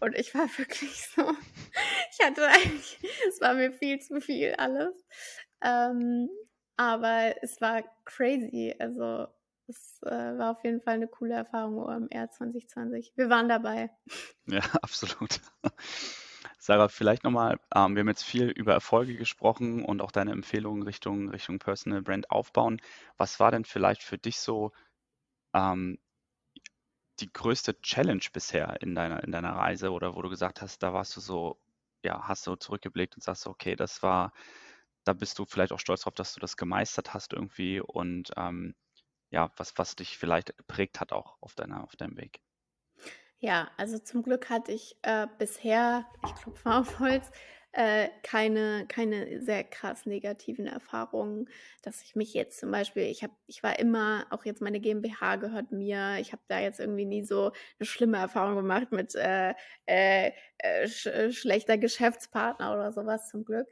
[0.00, 1.22] und ich war wirklich so
[2.12, 5.04] ich hatte eigentlich es war mir viel zu viel alles.
[5.62, 6.30] Ähm,
[6.76, 8.74] aber es war crazy.
[8.78, 9.28] Also,
[9.68, 13.12] es, äh, war auf jeden Fall 'ne coole Erfahrung, OMR 2020.
[13.16, 13.90] Wir waren dabei.
[14.46, 15.40] Ja, absolut.
[16.58, 20.32] Sarah, vielleicht noch mal ähm, wir haben jetzt viel über Erfolge gesprochen und auch deine
[20.32, 22.80] Empfehlungen Richtung Richtung Personal Brand aufbauen.
[23.16, 24.72] Was war denn vielleicht für dich so,
[25.54, 25.98] ähm,
[27.20, 30.92] die größte Challenge bisher in deiner in deiner Reise oder wo du gesagt hast, da
[30.92, 31.60] warst du so
[32.02, 34.32] ja, hast du zurückgeblickt und sagst: „Okay, das war
[35.04, 38.74] da bist du vielleicht auch stolz drauf, dass du das gemeistert hast irgendwie“ und, ähm,
[39.30, 42.40] ja, was was dich vielleicht geprägt hat auch auf deiner auf deinem Weg?
[43.42, 47.30] Ja, also zum Glück hatte ich, äh, bisher, ich klopfe auf Holz,
[47.72, 51.48] äh, keine keine sehr krass negativen Erfahrungen,
[51.82, 55.36] dass ich mich jetzt zum Beispiel ich habe ich war immer auch jetzt meine GmbH
[55.36, 56.16] gehört mir.
[56.20, 59.54] Ich habe da jetzt irgendwie nie so 'ne schlimme Erfahrung gemacht mit, äh,
[59.86, 63.68] äh, äh, sch schlechter Geschäftspartner oder so was zum Glück,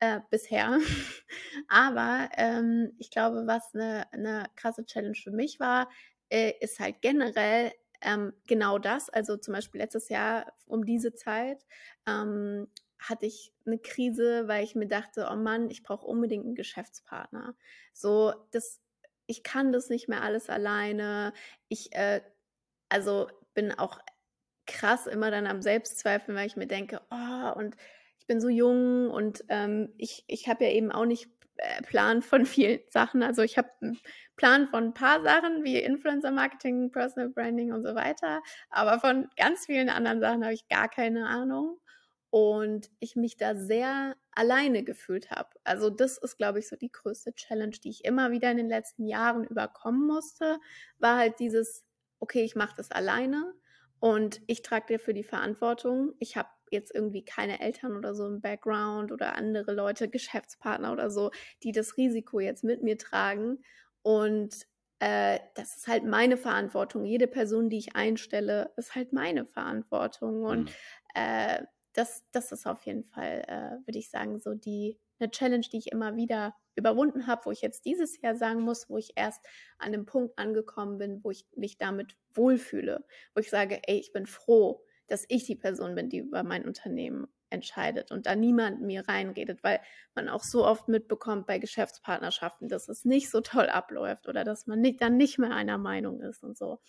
[0.00, 0.78] äh, bisher.
[1.68, 5.88] Aber, ähm, ich glaube, was 'ne 'ne krasse Challenge für mich war,
[6.30, 9.10] äh, ist halt generell, ähm, genau das.
[9.10, 11.64] Also, zum Beispiel letztes Jahr um diese Zeit,
[12.06, 16.54] ähm, hatte ich 'ne Krise, weil ich mir dachte: „Oh Mann, ich brauche unbedingt 'n
[16.54, 17.54] Geschäftspartner.“
[17.94, 18.80] So, das
[19.26, 21.32] ich kann das nicht mehr alles alleine.
[21.68, 22.22] Ich, äh
[22.90, 24.00] also, bin auch
[24.66, 27.76] krass immer dann am Selbstzweifeln, weil ich mir denke: „Oh, und
[28.30, 32.44] bin so jung und, ähm, ich ich habe ja eben auch nicht, äh, Plan von
[32.46, 33.70] vielen Sachen.“ Also, ich habe
[34.36, 39.28] Plan von 'n paar Sachen wie Influencer Marketing, Personal Branding und so weiter, aber von
[39.36, 41.78] ganz vielen anderen Sachen habe ich gar keine Ahnung
[42.30, 45.50] und ich mich da sehr alleine gefühlt habe.
[45.64, 48.68] Also, das ist, glaube ich, so die größte Challenge, die ich immer wieder in den
[48.68, 50.58] letzten Jahren überkommen musste,
[50.98, 51.84] war halt dieses:
[52.20, 53.54] „Okay, ich mache das alleine
[54.00, 58.40] und ich trage dafür die Verantwortung.“ Ich habe jetzt irgendwie keine Eltern oder so im
[58.40, 61.30] Background oder andere Leute, Geschäftspartner oder so,
[61.62, 63.58] die das Risiko jetzt mit mir tragen.
[64.02, 64.66] Und,
[65.00, 67.04] äh, das ist halt meine Verantwortung.
[67.04, 70.44] Jede Person, die ich einstelle, ist halt meine Verantwortung.
[70.44, 70.74] Und, Mhm.
[71.14, 75.66] äh, das das ist auf jeden Fall, äh, würde ich sagen, so die 'ne Challenge,
[75.72, 79.12] die ich immer wieder überwunden habe, wo ich jetzt dieses Jahr sagen muss, wo ich
[79.16, 79.44] erst
[79.78, 83.04] an 'nem Punkt angekommen bin, wo ich mich damit wohlfühle,
[83.34, 86.64] wo ich sage: „Ey, ich bin froh, dass ich die Person bin, die über mein
[86.66, 89.80] Unternehmen entscheidet und da niemand mir reinredet“, weil
[90.14, 94.66] man auch so oft mitbekommt bei Geschäftspartnerschaften, dass es nicht so toll abläuft oder dass
[94.66, 96.80] man ni dann nicht mehr einer Meinung ist und so.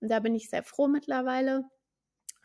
[0.00, 1.64] Und da bin ich sehr froh mittlerweile.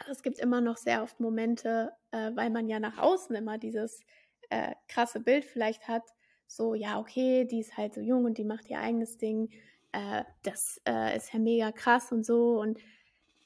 [0.10, 4.02] Es gibt immer noch sehr oft Momente, äh, weil man ja nach außen immer dieses,
[4.50, 6.04] äh, krasse Bild vielleicht hat,
[6.48, 9.52] so: „Ja, okay, die ist halt so jung und die macht ihr eigenes Ding.
[9.92, 12.80] Äh, das, äh, ist ja mega krass und so.“ Und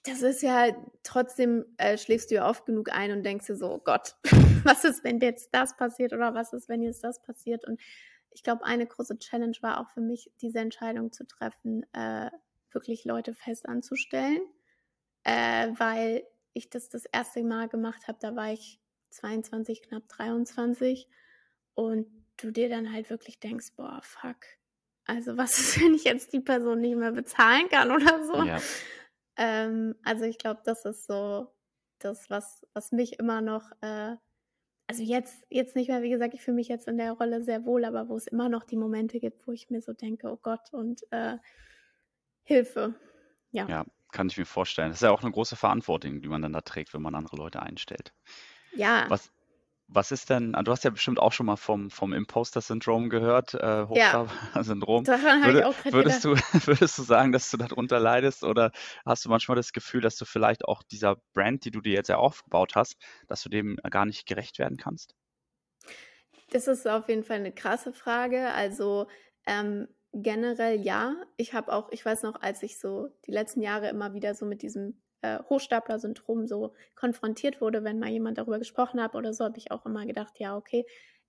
[0.06, 0.68] das ist ja
[1.04, 4.16] trotzdem, äh, schläfst du ja oft genug ein und denkst dir so: „Oh Gott,
[4.64, 7.80] was ist, wenn jetzt das passiert oder was ist, wenn jetzt das passiert?“ Und
[8.32, 12.30] ich glaube, eine große Challenge war auch für mich, diese Entscheidung zu treffen, äh,
[12.72, 14.42] wirklich Leute fest anzustellen,
[15.24, 18.80] äh, weil ich das das erste Mal gemacht habe, da war ich
[19.10, 21.08] 22, knapp 23
[21.74, 24.38] und du dir dann halt wirklich denkst, boah, fuck.
[25.06, 28.44] Also was ist, wenn ich jetzt die Person nicht mehr bezahlen kann oder so?
[28.44, 28.60] Ja.
[29.38, 31.54] Ähm, also ich glaube, das ist so
[32.00, 34.16] das, was, was mich immer noch, äh,
[34.88, 37.66] also jetzt, jetzt nicht mehr, wie gesagt, ich fühle mich jetzt in der Rolle sehr
[37.66, 40.38] wohl, aber wo es immer noch die Momente gibt, wo ich mir so denke, oh
[40.42, 41.38] Gott, und äh,
[42.44, 42.94] Hilfe.
[43.52, 43.68] Ja.
[43.68, 44.90] Ja, kann ich mir vorstellen.
[44.90, 47.38] Das ist ja auch eine große Verantwortung, die man dann da trägt, wenn man andere
[47.38, 48.14] Leute einstellt.
[48.76, 49.06] Ja.
[49.10, 49.32] Was,
[49.88, 53.54] was ist denn, ah, du hast ja bestimmt auch schon mal vom, vom Imposter-Syndrom gehört,
[53.54, 55.04] äh, Hochstapler-Syndrom.
[55.06, 56.54] daran habe ich Würde, auch gerade würdest gedacht.
[56.54, 58.72] du, würdest du sagen, dass du darunter leidest oder
[59.06, 62.10] hast du manchmal das Gefühl, dass du vielleicht auch dieser Brand, die du dir jetzt
[62.10, 65.16] ja aufgebaut hast, dass du dem gar nicht gerecht werden kannst?
[66.50, 68.52] Das ist auf jeden Fall eine krasse Frage.
[68.54, 69.08] Also
[69.46, 71.16] ähm, generell ja.
[71.38, 74.46] Ich habe auch, ich weiß noch, als ich so die letzten Jahre immer wieder so
[74.46, 79.44] mit diesem äh, Hochstapler-Syndrom so konfrontiert wurde, wenn mal jemand darüber gesprochen hat oder so,
[79.46, 80.86] habe ich auch immer gedacht, ja, okay.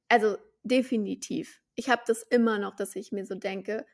[0.09, 1.61] Also definitiv.
[1.75, 3.87] Ich habe das immer noch, dass ich mir so denke,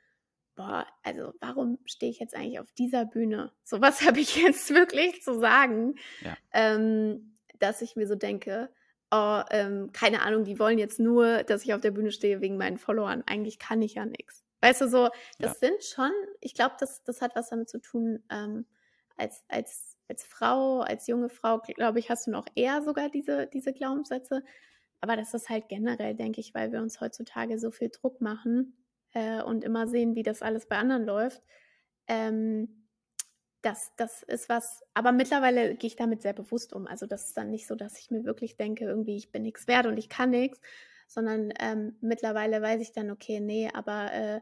[0.54, 3.52] boah, also warum stehe ich jetzt eigentlich auf dieser Bühne?
[3.64, 6.36] So was habe ich jetzt wirklich zu sagen, Ja.
[6.52, 8.70] ähm, dass ich mir so denke,
[9.10, 12.56] oh, ähm, keine Ahnung, die wollen jetzt nur, dass ich auf der Bühne stehe wegen
[12.56, 13.22] meinen Followern.
[13.26, 14.42] Eigentlich kann ich ja nichts.
[14.60, 15.10] Weißt du, so, Ja.
[15.38, 18.64] das sind schon, ich glaube, das, das hat was damit zu tun, ähm,
[19.22, 23.46] als, als, als Frau, als junge Frau, glaube ich, hast du noch eher sogar diese,
[23.46, 24.42] diese Glaubenssätze.
[25.00, 28.76] Aber das ist halt generell, denke ich, weil wir uns heutzutage so viel Druck machen
[29.14, 31.42] äh, und immer sehen, wie das alles bei anderen läuft.
[32.08, 32.88] Ähm,
[33.62, 36.88] das, das ist was, aber mittlerweile gehe ich damit sehr bewusst um.
[36.88, 39.68] Also das ist dann nicht so, dass ich mir wirklich denke, irgendwie, ich bin nichts
[39.68, 40.60] wert und ich kann nichts,
[41.06, 44.40] sondern ähm, mittlerweile weiß ich dann, okay, nee, aber äh,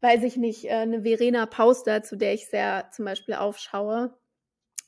[0.00, 4.16] weiß ich nicht, äh, eine Verena Pauster, zu der ich sehr zum Beispiel aufschaue,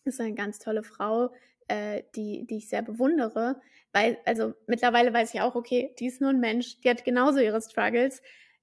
[0.05, 1.33] ist eine ganz tolle Frau,
[1.69, 3.61] äh, die, die ich sehr bewundere.
[3.93, 7.41] Weil, also mittlerweile weiß ich auch, okay, die ist nur ein Mensch, die hat genauso
[7.41, 8.23] ihre Struggles.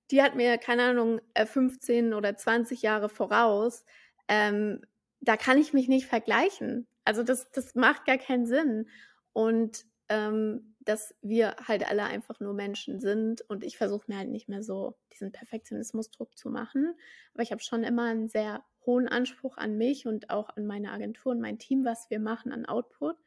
[0.09, 3.83] Die hat mir, keine Ahnung, 15 äh, oder 20 Jahre voraus.
[4.29, 4.81] Ähm,
[5.19, 6.87] da kann ich mich nicht vergleichen.
[7.03, 8.87] Also das, das macht gar keinen Sinn.
[9.33, 14.29] Und ähm, dass wir halt alle einfach nur Menschen sind und ich versuche mir halt
[14.29, 16.95] nicht mehr so diesen Perfektionismusdruck zu machen.
[17.33, 20.91] Aber ich habe schon immer einen sehr hohen Anspruch an mich und auch an meine
[20.91, 23.17] Agentur und mein Team, was wir machen an Output.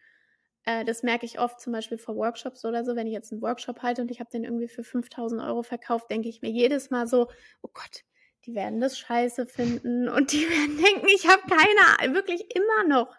[0.64, 2.96] Äh, das merke ich oft zum Beispiel vor Workshops oder so.
[2.96, 6.10] Wenn ich jetzt einen Workshop halte und ich habe den irgendwie für 5000 Euro verkauft,
[6.10, 7.28] denke ich mir jedes Mal so,
[7.62, 8.04] oh Gott,
[8.46, 13.14] die werden das scheiße finden und die werden denken, ich habe keine, wirklich immer noch.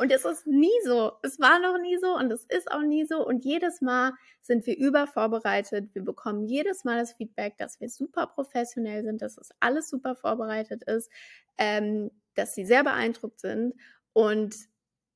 [0.00, 1.12] Und es ist nie so.
[1.22, 3.22] Es war noch nie so und es ist auch nie so.
[3.26, 5.94] Und jedes Mal sind wir übervorbereitet.
[5.94, 10.16] Wir bekommen jedes Mal das Feedback, dass wir super professionell sind, dass das alles super
[10.16, 11.10] vorbereitet ist,
[11.58, 13.74] ähm, dass sie sehr beeindruckt sind.
[14.14, 14.56] Und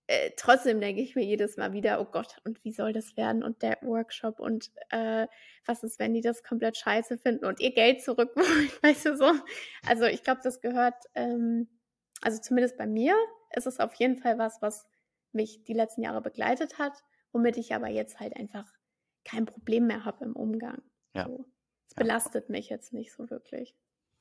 [0.06, 3.42] äh, trotzdem denke ich mir jedes Mal wieder, oh Gott, und wie soll das werden?
[3.42, 5.26] Und der Workshop und äh,
[5.64, 9.32] was ist, wenn die das komplett scheiße finden und ihr Geld zurückholen, weißt du so?
[9.86, 11.68] Also ich glaube, das gehört, ähm,
[12.20, 13.14] also zumindest bei mir
[13.56, 14.86] ist es auf jeden Fall was, was
[15.32, 18.66] mich die letzten Jahre begleitet hat, womit ich aber jetzt halt einfach
[19.24, 20.82] kein Problem mehr habe im Umgang.
[21.14, 21.26] Ja.
[21.26, 21.46] So.
[21.88, 22.52] Es belastet ja.
[22.52, 23.74] mich jetzt nicht so wirklich.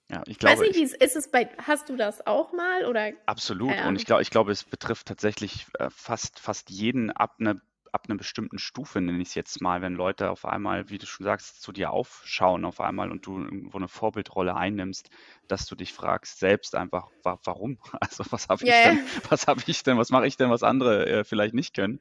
[0.09, 0.59] Ja, ich glaube.
[0.59, 3.11] Weiß nicht, wie ist es bei, hast du das auch mal oder?
[3.25, 3.73] Absolut.
[3.86, 7.61] Und ich glaube, ich glaube, es betrifft tatsächlich äh, fast, fast jeden ab einer
[7.93, 11.05] ab einer bestimmten Stufe, nenne ich es jetzt mal, wenn Leute auf einmal, wie du
[11.05, 15.09] schon sagst, zu dir aufschauen auf einmal und du irgendwo eine Vorbildrolle einnimmst,
[15.47, 17.77] dass du dich fragst selbst einfach, wa warum?
[18.01, 18.81] Also was habe ich Yeah.
[18.81, 21.99] denn, was habe ich denn, was mache ich denn, was andere äh, vielleicht nicht können?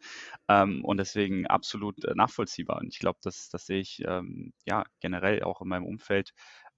[0.48, 2.78] Ähm, und deswegen absolut äh, nachvollziehbar.
[2.80, 6.32] Und ich glaube, das, das sehe ich ähm, ja generell auch in meinem Umfeld.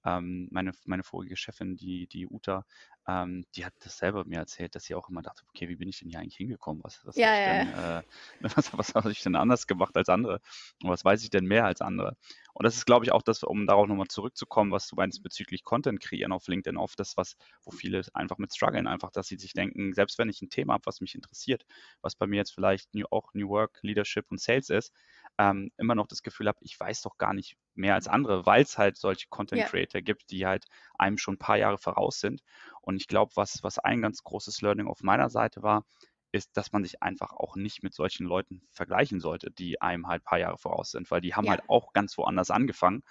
[0.05, 2.65] Ähm, meine, meine vorige Chefin, die, die Uta,
[3.07, 5.89] ähm, die hat das selber mir erzählt, dass sie auch immer dachte, okay, wie bin
[5.89, 6.83] ich denn hier eigentlich hingekommen?
[6.83, 8.03] Was, was Ja, habe ich ja, denn, äh,
[8.39, 10.39] was, was habe ich denn anders gemacht als andere?
[10.83, 12.17] Und was weiß ich denn mehr als andere?
[12.53, 15.63] Und das ist, glaube ich, auch das, um darauf nochmal zurückzukommen, was du meinst bezüglich
[15.63, 19.37] Content kreieren auf LinkedIn, oft das, was, wo viele einfach mit strugglen, einfach, dass sie
[19.37, 21.65] sich denken, selbst wenn ich ein Thema habe, was mich interessiert,
[22.01, 24.93] was bei mir jetzt vielleicht new, auch New Work, Leadership und Sales ist,
[25.37, 28.63] ähm, immer noch das Gefühl habe, ich weiß doch gar nicht mehr als andere, weil
[28.63, 29.65] es halt solche Content.
[29.65, 30.65] Creator gibt, die halt
[30.97, 32.41] einem schon ein paar Jahre voraus sind.
[32.81, 35.85] Und ich glaube, was, was ein ganz großes Learning auf meiner Seite war,
[36.31, 40.21] ist, dass man sich einfach auch nicht mit solchen Leuten vergleichen sollte, die einem halt
[40.21, 41.49] ein paar Jahre voraus sind, weil die haben Ja.
[41.49, 43.03] halt auch ganz woanders angefangen.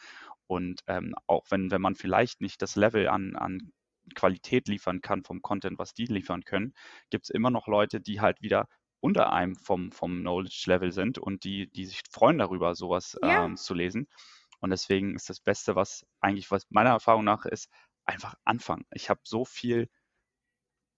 [0.47, 3.73] Und ähm, auch wenn, wenn man vielleicht nicht das Level an, an
[4.15, 6.75] Qualität liefern kann vom Content, was die liefern können,
[7.11, 8.69] gibt es immer noch Leute, die halt wieder
[9.05, 13.45] unter einem vom, vom Knowledge-Level sind und die, die sich freuen darüber, sowas Ja.
[13.45, 14.09] ähm, zu lesen.
[14.61, 17.69] Und deswegen ist das Beste, was eigentlich, was meiner Erfahrung nach ist,
[18.07, 18.87] einfach anfangen.
[18.93, 19.91] Ich habe so viel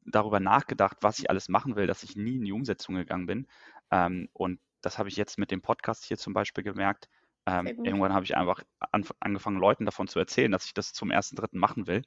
[0.05, 3.49] darüber nachgedacht, was ich alles machen will, dass ich nie in die Umsetzung gegangen bin.
[3.91, 7.09] Ähm, und das habe ich jetzt mit dem Podcast hier zum Beispiel gemerkt.
[7.45, 8.63] Ähm, irgendwann habe ich einfach
[9.21, 12.03] angefangen, Leuten davon zu erzählen, dass ich das zum ersten, dritten machen will.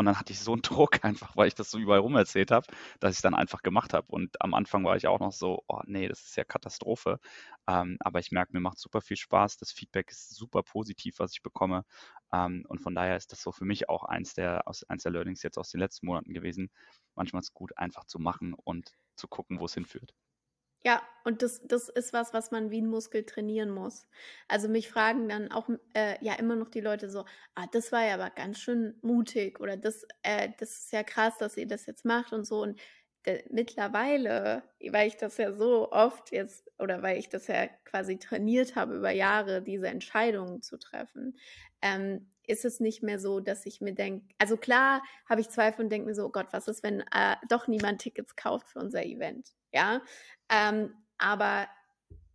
[0.00, 2.50] Und dann hatte ich so einen Druck einfach, weil ich das so überall rum erzählt
[2.50, 2.66] habe,
[3.00, 4.06] dass ich es dann einfach gemacht habe.
[4.08, 7.20] Und am Anfang war ich auch noch so, oh nee, das ist ja Katastrophe.
[7.68, 9.58] Ähm, aber ich merke, mir macht super viel Spaß.
[9.58, 11.84] Das Feedback ist super positiv, was ich bekomme.
[12.32, 15.12] Ähm, und von daher ist das so für mich auch eins der, aus, eins der
[15.12, 16.70] Learnings jetzt aus den letzten Monaten gewesen.
[17.14, 20.14] Manchmal ist es gut, einfach zu machen und zu gucken, wo es hinführt.
[20.84, 24.08] Ja, und das, das ist was, was man wie ein Muskel trainieren muss.
[24.48, 28.06] Also mich fragen dann auch äh, ja immer noch die Leute so, ah, das war
[28.06, 31.84] ja aber ganz schön mutig oder das, äh, das ist ja krass, dass ihr das
[31.84, 32.62] jetzt macht und so.
[32.62, 32.80] Und
[33.24, 38.18] äh, mittlerweile, weil ich das ja so oft jetzt oder weil ich das ja quasi
[38.18, 41.36] trainiert habe über Jahre, diese Entscheidungen zu treffen,
[41.82, 45.84] ähm, ist es nicht mehr so, dass ich mir denke, also klar habe ich Zweifel
[45.84, 48.80] und denke mir so, oh Gott, was ist, wenn äh, doch niemand Tickets kauft für
[48.80, 49.52] unser Event?
[49.72, 50.02] Ja,
[50.50, 51.68] ähm, aber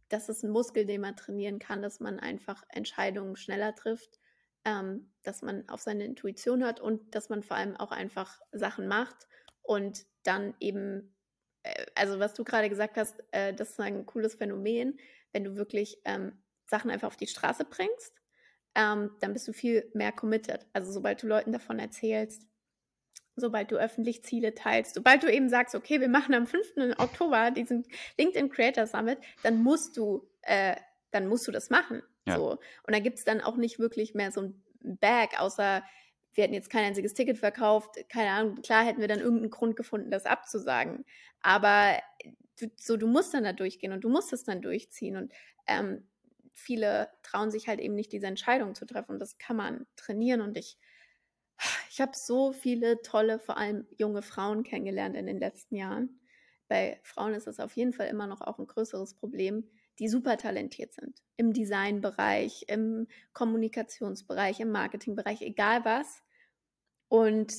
[0.09, 4.19] das ist ein Muskel, den man trainieren kann, dass man einfach Entscheidungen schneller trifft,
[4.63, 8.87] ähm, dass man auf seine Intuition hört und dass man vor allem auch einfach Sachen
[8.87, 9.27] macht
[9.63, 11.13] und dann eben,
[11.63, 14.97] äh, also was du gerade gesagt hast, äh, das ist ein cooles Phänomen,
[15.33, 18.13] wenn du wirklich ähm, Sachen einfach auf die Straße bringst,
[18.75, 20.67] ähm, dann bist du viel mehr committed.
[20.73, 22.45] Also sobald du Leuten davon erzählst,
[23.35, 26.97] sobald du öffentlich Ziele teilst, sobald du eben sagst, okay, wir machen am 5.
[26.97, 27.85] Oktober diesen
[28.17, 30.75] LinkedIn Creator Summit, dann musst du, äh,
[31.11, 32.01] dann musst du das machen.
[32.27, 32.37] Ja.
[32.37, 32.51] So.
[32.51, 35.83] Und da gibt es dann auch nicht wirklich mehr so ein Bag, außer
[36.33, 39.77] wir hätten jetzt kein einziges Ticket verkauft, keine Ahnung, klar hätten wir dann irgendeinen Grund
[39.77, 41.05] gefunden, das abzusagen.
[41.41, 41.97] Aber
[42.59, 45.15] du, so, du musst dann da durchgehen und du musst es dann durchziehen.
[45.15, 45.33] Und
[45.67, 46.07] ähm,
[46.55, 49.11] viele trauen sich halt eben nicht, diese Entscheidung zu treffen.
[49.11, 50.41] Und das kann man trainieren.
[50.41, 50.77] Und ich
[51.89, 56.19] ich habe so viele tolle, vor allem junge Frauen kennengelernt in den letzten Jahren.
[56.67, 60.37] Bei Frauen ist es auf jeden Fall immer noch auch ein größeres Problem, die super
[60.37, 61.21] talentiert sind.
[61.37, 66.23] Im Designbereich, im Kommunikationsbereich, im Marketingbereich, egal was.
[67.07, 67.53] Und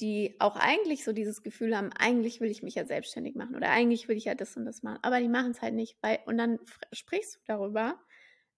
[0.00, 3.70] die auch eigentlich so dieses Gefühl haben, eigentlich will ich mich ja selbstständig machen oder
[3.70, 6.18] eigentlich will ich ja das und das machen, aber die machen es halt nicht, weil,
[6.26, 6.58] und dann
[6.92, 7.98] sprichst du darüber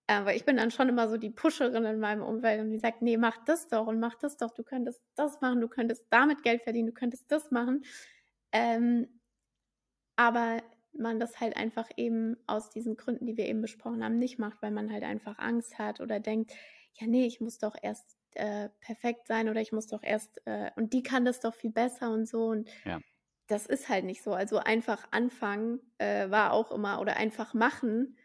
[0.06, 2.78] äh, weil ich bin dann schon immer so die Pusherin in meinem Umfeld und die
[2.78, 6.06] sagt, nee, mach das doch und mach das doch, du könntest das machen, du könntest
[6.10, 7.84] damit Geld verdienen, du könntest das machen.
[8.52, 9.08] Ähm,
[10.16, 10.62] aber
[10.92, 14.62] man das halt einfach eben aus diesen Gründen, die wir eben besprochen haben, nicht macht,
[14.62, 16.52] weil man halt einfach Angst hat oder denkt,
[16.94, 20.70] ja, nee, ich muss doch erst äh, perfekt sein oder ich muss doch erst, äh,
[20.76, 22.46] und die kann das doch viel besser und so.
[22.46, 23.00] Und ja.
[23.46, 24.32] das ist halt nicht so.
[24.32, 28.16] Also einfach anfangen äh, war auch immer, oder einfach machen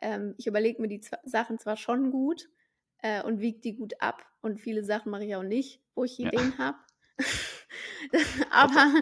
[0.00, 2.48] ähm, ich überlege mir die Sachen zwar schon gut
[3.02, 6.18] äh, und wiege die gut ab und viele Sachen mache ich auch nicht, wo ich
[6.18, 6.58] Ideen ja.
[6.58, 6.78] habe.
[8.50, 8.94] Aber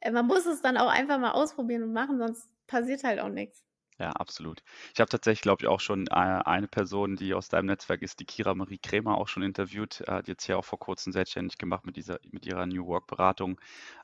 [0.00, 3.30] äh, man muss es dann auch einfach mal ausprobieren und machen, sonst passiert halt auch
[3.30, 3.64] nichts.
[4.00, 4.62] Ja, absolut.
[4.94, 8.20] Ich habe tatsächlich, glaube ich, auch schon äh, eine Person, die aus deinem Netzwerk ist,
[8.20, 10.02] die Kira Marie Krämer, auch schon interviewt.
[10.06, 13.60] Äh, die sich ja auch vor kurzem selbstständig gemacht mit dieser, mit ihrer New Work-Beratung.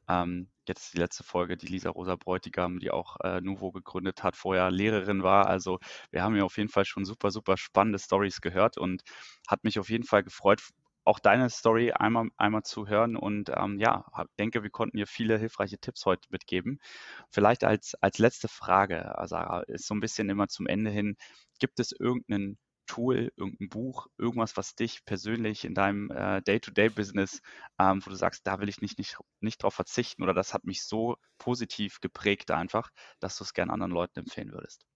[0.09, 4.36] Ähm, jetzt die letzte Folge, die Lisa Rosa Bräutigam, die auch äh, Nuvo gegründet hat,
[4.36, 5.47] vorher Lehrerin war.
[5.47, 5.78] Also
[6.11, 9.03] wir haben ja auf jeden Fall schon super, super spannende Stories gehört und
[9.49, 10.61] hat mich auf jeden Fall gefreut,
[11.05, 14.07] auch deine Story einmal, einmal zu hören und ähm, ja,
[14.38, 16.78] denke, wir konnten dir viele hilfreiche Tipps heute mitgeben.
[17.30, 21.16] Vielleicht als, als letzte Frage, Sarah, ist so ein bisschen immer zum Ende hin,
[21.59, 27.40] gibt es irgendeinen Tool, irgendein Buch, irgendwas, was dich persönlich in deinem äh, Day-to-Day-Business,
[27.78, 30.64] ähm, wo du sagst, da will ich nicht, nicht, nicht drauf verzichten oder das hat
[30.64, 32.90] mich so positiv geprägt einfach,
[33.20, 34.86] dass du es gerne anderen Leuten empfehlen würdest?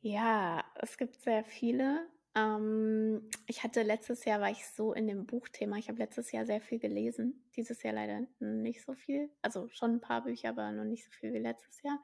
[0.00, 2.08] Ja, es gibt sehr viele.
[2.34, 5.76] Ähm, ich hatte letztes Jahr war ich so in dem Buchthema.
[5.76, 7.44] Ich habe letztes Jahr sehr viel gelesen.
[7.56, 9.30] Dieses Jahr leider nicht so viel.
[9.42, 11.98] Also schon ein paar Bücher, aber noch nicht so viel wie letztes Jahr.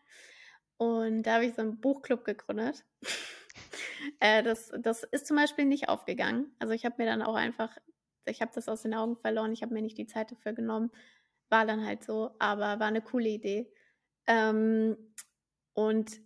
[0.76, 2.84] Und da habe ich so einen Buchclub gegründet.
[4.20, 6.54] äh, das, das ist zum Beispiel nicht aufgegangen.
[6.58, 7.76] Also ich habe mir dann auch einfach,
[8.26, 9.52] ich habe das aus den Augen verloren.
[9.52, 10.90] Ich habe mir nicht die Zeit dafür genommen.
[11.48, 13.72] War dann halt so, aber war eine coole Idee.
[14.26, 14.96] Ähm,
[15.72, 16.20] und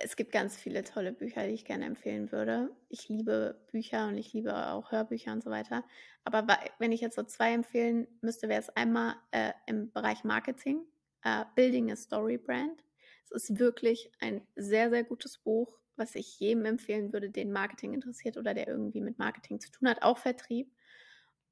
[0.00, 2.70] es gibt ganz viele tolle Bücher, die ich gerne empfehlen würde.
[2.88, 5.84] Ich liebe Bücher und ich liebe auch Hörbücher und so weiter.
[6.24, 6.46] Aber
[6.78, 10.82] wenn ich jetzt so zwei empfehlen müsste, wäre es einmal äh, im Bereich Marketing,
[11.24, 12.84] äh, Building a Story Brand.
[13.30, 17.92] Es ist wirklich ein sehr, sehr gutes Buch, was ich jedem empfehlen würde, den Marketing
[17.92, 20.72] interessiert oder der irgendwie mit Marketing zu tun hat, auch Vertrieb.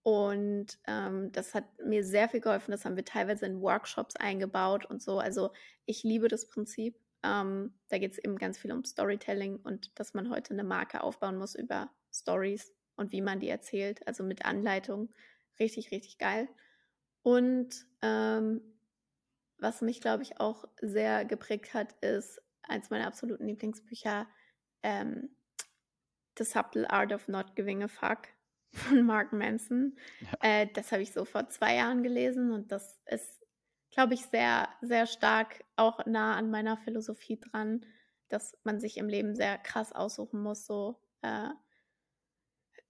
[0.03, 2.71] Und ähm, das hat mir sehr viel geholfen.
[2.71, 5.19] Das haben wir teilweise in Workshops eingebaut und so.
[5.19, 5.51] Also
[5.85, 6.97] ich liebe das Prinzip
[7.27, 11.03] ähm, da geht es eben ganz viel um Storytelling und dass man heute eine Marke
[11.03, 15.13] aufbauen muss über Stories und wie man die erzählt, also mit Anleitung.
[15.59, 16.49] Richtig, richtig geil.
[17.23, 18.61] Und ähm,
[19.59, 24.29] was mich, glaube ich, auch sehr geprägt hat, ist eins meiner absoluten Lieblingsbücher,
[24.83, 25.31] ähm,
[26.39, 28.29] The Subtle Art of Not Giving a Fuck
[28.73, 29.97] von Mark Manson.
[30.21, 30.29] Ja.
[30.43, 33.46] Äh, das habe ich so vor zwei Jahren gelesen und das ist,
[33.97, 37.81] glaube ich, sehr, sehr stark auch nah an meiner Philosophie dran,
[38.29, 41.49] dass man sich im Leben sehr krass aussuchen muss, so äh,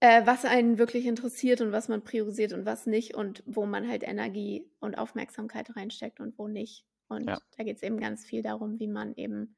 [0.01, 3.87] äh, was einen wirklich interessiert und was man priorisiert und was nicht und wo man
[3.87, 6.85] halt Energie und Aufmerksamkeit reinsteckt und wo nicht.
[7.07, 7.39] Und ja.
[7.55, 9.55] da geht es eben ganz viel darum, wie man eben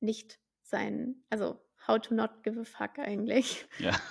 [0.00, 3.66] nicht sein, also how to not give a fuck eigentlich.
[3.78, 3.92] Ja.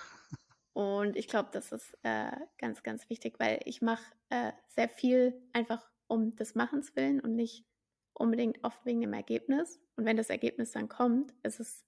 [0.74, 5.34] Und ich glaube, das ist äh, ganz, ganz wichtig, weil ich mache äh, sehr viel
[5.52, 7.66] einfach um des Machens willen und nicht
[8.14, 9.80] unbedingt oft wegen dem Ergebnis.
[9.96, 11.86] Und wenn das Ergebnis dann kommt, ist es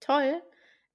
[0.00, 0.42] toll,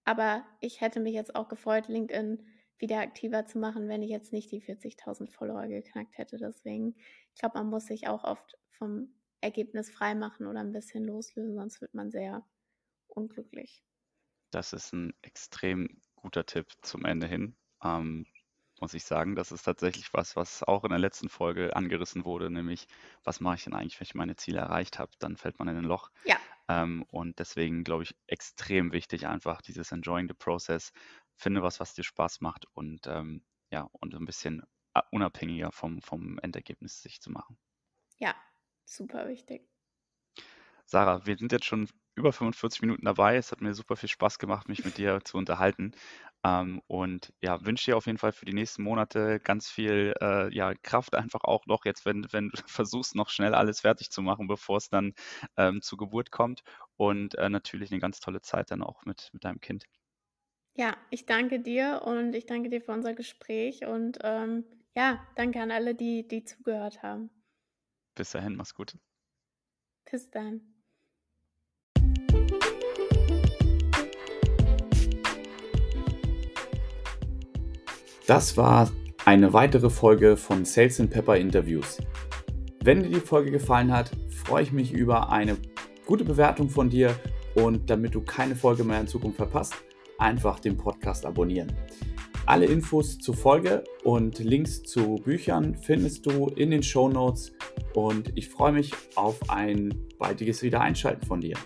[0.04, 2.46] aber ich hätte mich jetzt auch gefreut, LinkedIn
[2.80, 6.38] wieder aktiver zu machen, wenn ich jetzt nicht die 40.000 Follower geknackt hätte.
[6.38, 6.96] Deswegen,
[7.34, 11.82] ich glaube, man muss sich auch oft vom Ergebnis freimachen oder ein bisschen loslösen, sonst
[11.82, 12.44] wird man sehr
[13.08, 13.84] unglücklich.
[14.50, 17.56] Das ist ein extrem guter Tipp zum Ende hin.
[17.84, 18.26] Ähm,
[18.82, 22.50] muss ich sagen, das ist tatsächlich was, was auch in der letzten Folge angerissen wurde,
[22.50, 22.88] nämlich
[23.24, 25.12] was mache ich denn eigentlich, wenn ich meine Ziele erreicht habe?
[25.20, 26.12] Dann fällt man in ein Loch.
[26.26, 26.38] Ja.
[26.68, 30.92] Ähm, und deswegen glaube ich extrem wichtig einfach dieses Enjoying the Process.
[31.36, 34.64] Finde was, was dir Spaß macht und ähm, ja, und ein bisschen
[35.12, 37.58] unabhängiger vom, vom Endergebnis sich zu machen.
[38.18, 38.36] Ja,
[38.86, 39.70] super wichtig.
[40.86, 43.38] Sarah, wir sind jetzt schon über 45 Minuten dabei.
[43.38, 45.94] Es hat mir super viel Spaß gemacht, mich mit dir zu unterhalten.
[46.44, 50.54] Ähm, und ja, wünsche dir auf jeden Fall für die nächsten Monate ganz viel äh,
[50.54, 54.22] ja, Kraft einfach auch noch jetzt, wenn, wenn du versuchst, noch schnell alles fertig zu
[54.22, 55.14] machen, bevor es dann
[55.58, 56.62] ähm, zur Geburt kommt.
[56.98, 59.86] Und äh, natürlich eine ganz tolle Zeit dann auch mit, mit deinem Kind.
[60.76, 64.66] Ja, ich danke dir und ich danke dir für unser Gespräch und ähm,
[64.96, 67.30] ja, danke an alle, die, die zugehört haben.
[68.16, 68.98] Bis dahin, mach's gut.
[70.06, 70.71] Bis dann.
[78.32, 78.90] Das war
[79.26, 81.98] eine weitere Folge von Sales and Pepper Interviews.
[82.82, 85.58] Wenn dir die Folge gefallen hat, freue ich mich über eine
[86.06, 87.14] gute Bewertung von dir
[87.56, 89.74] und damit du keine Folge mehr in Zukunft verpasst,
[90.18, 91.74] einfach den Podcast abonnieren.
[92.46, 97.52] Alle Infos zur Folge und Links zu Büchern findest du in den Show Notes
[97.96, 101.58] und ich freue mich auf ein baldiges Wiedereinschalten von dir.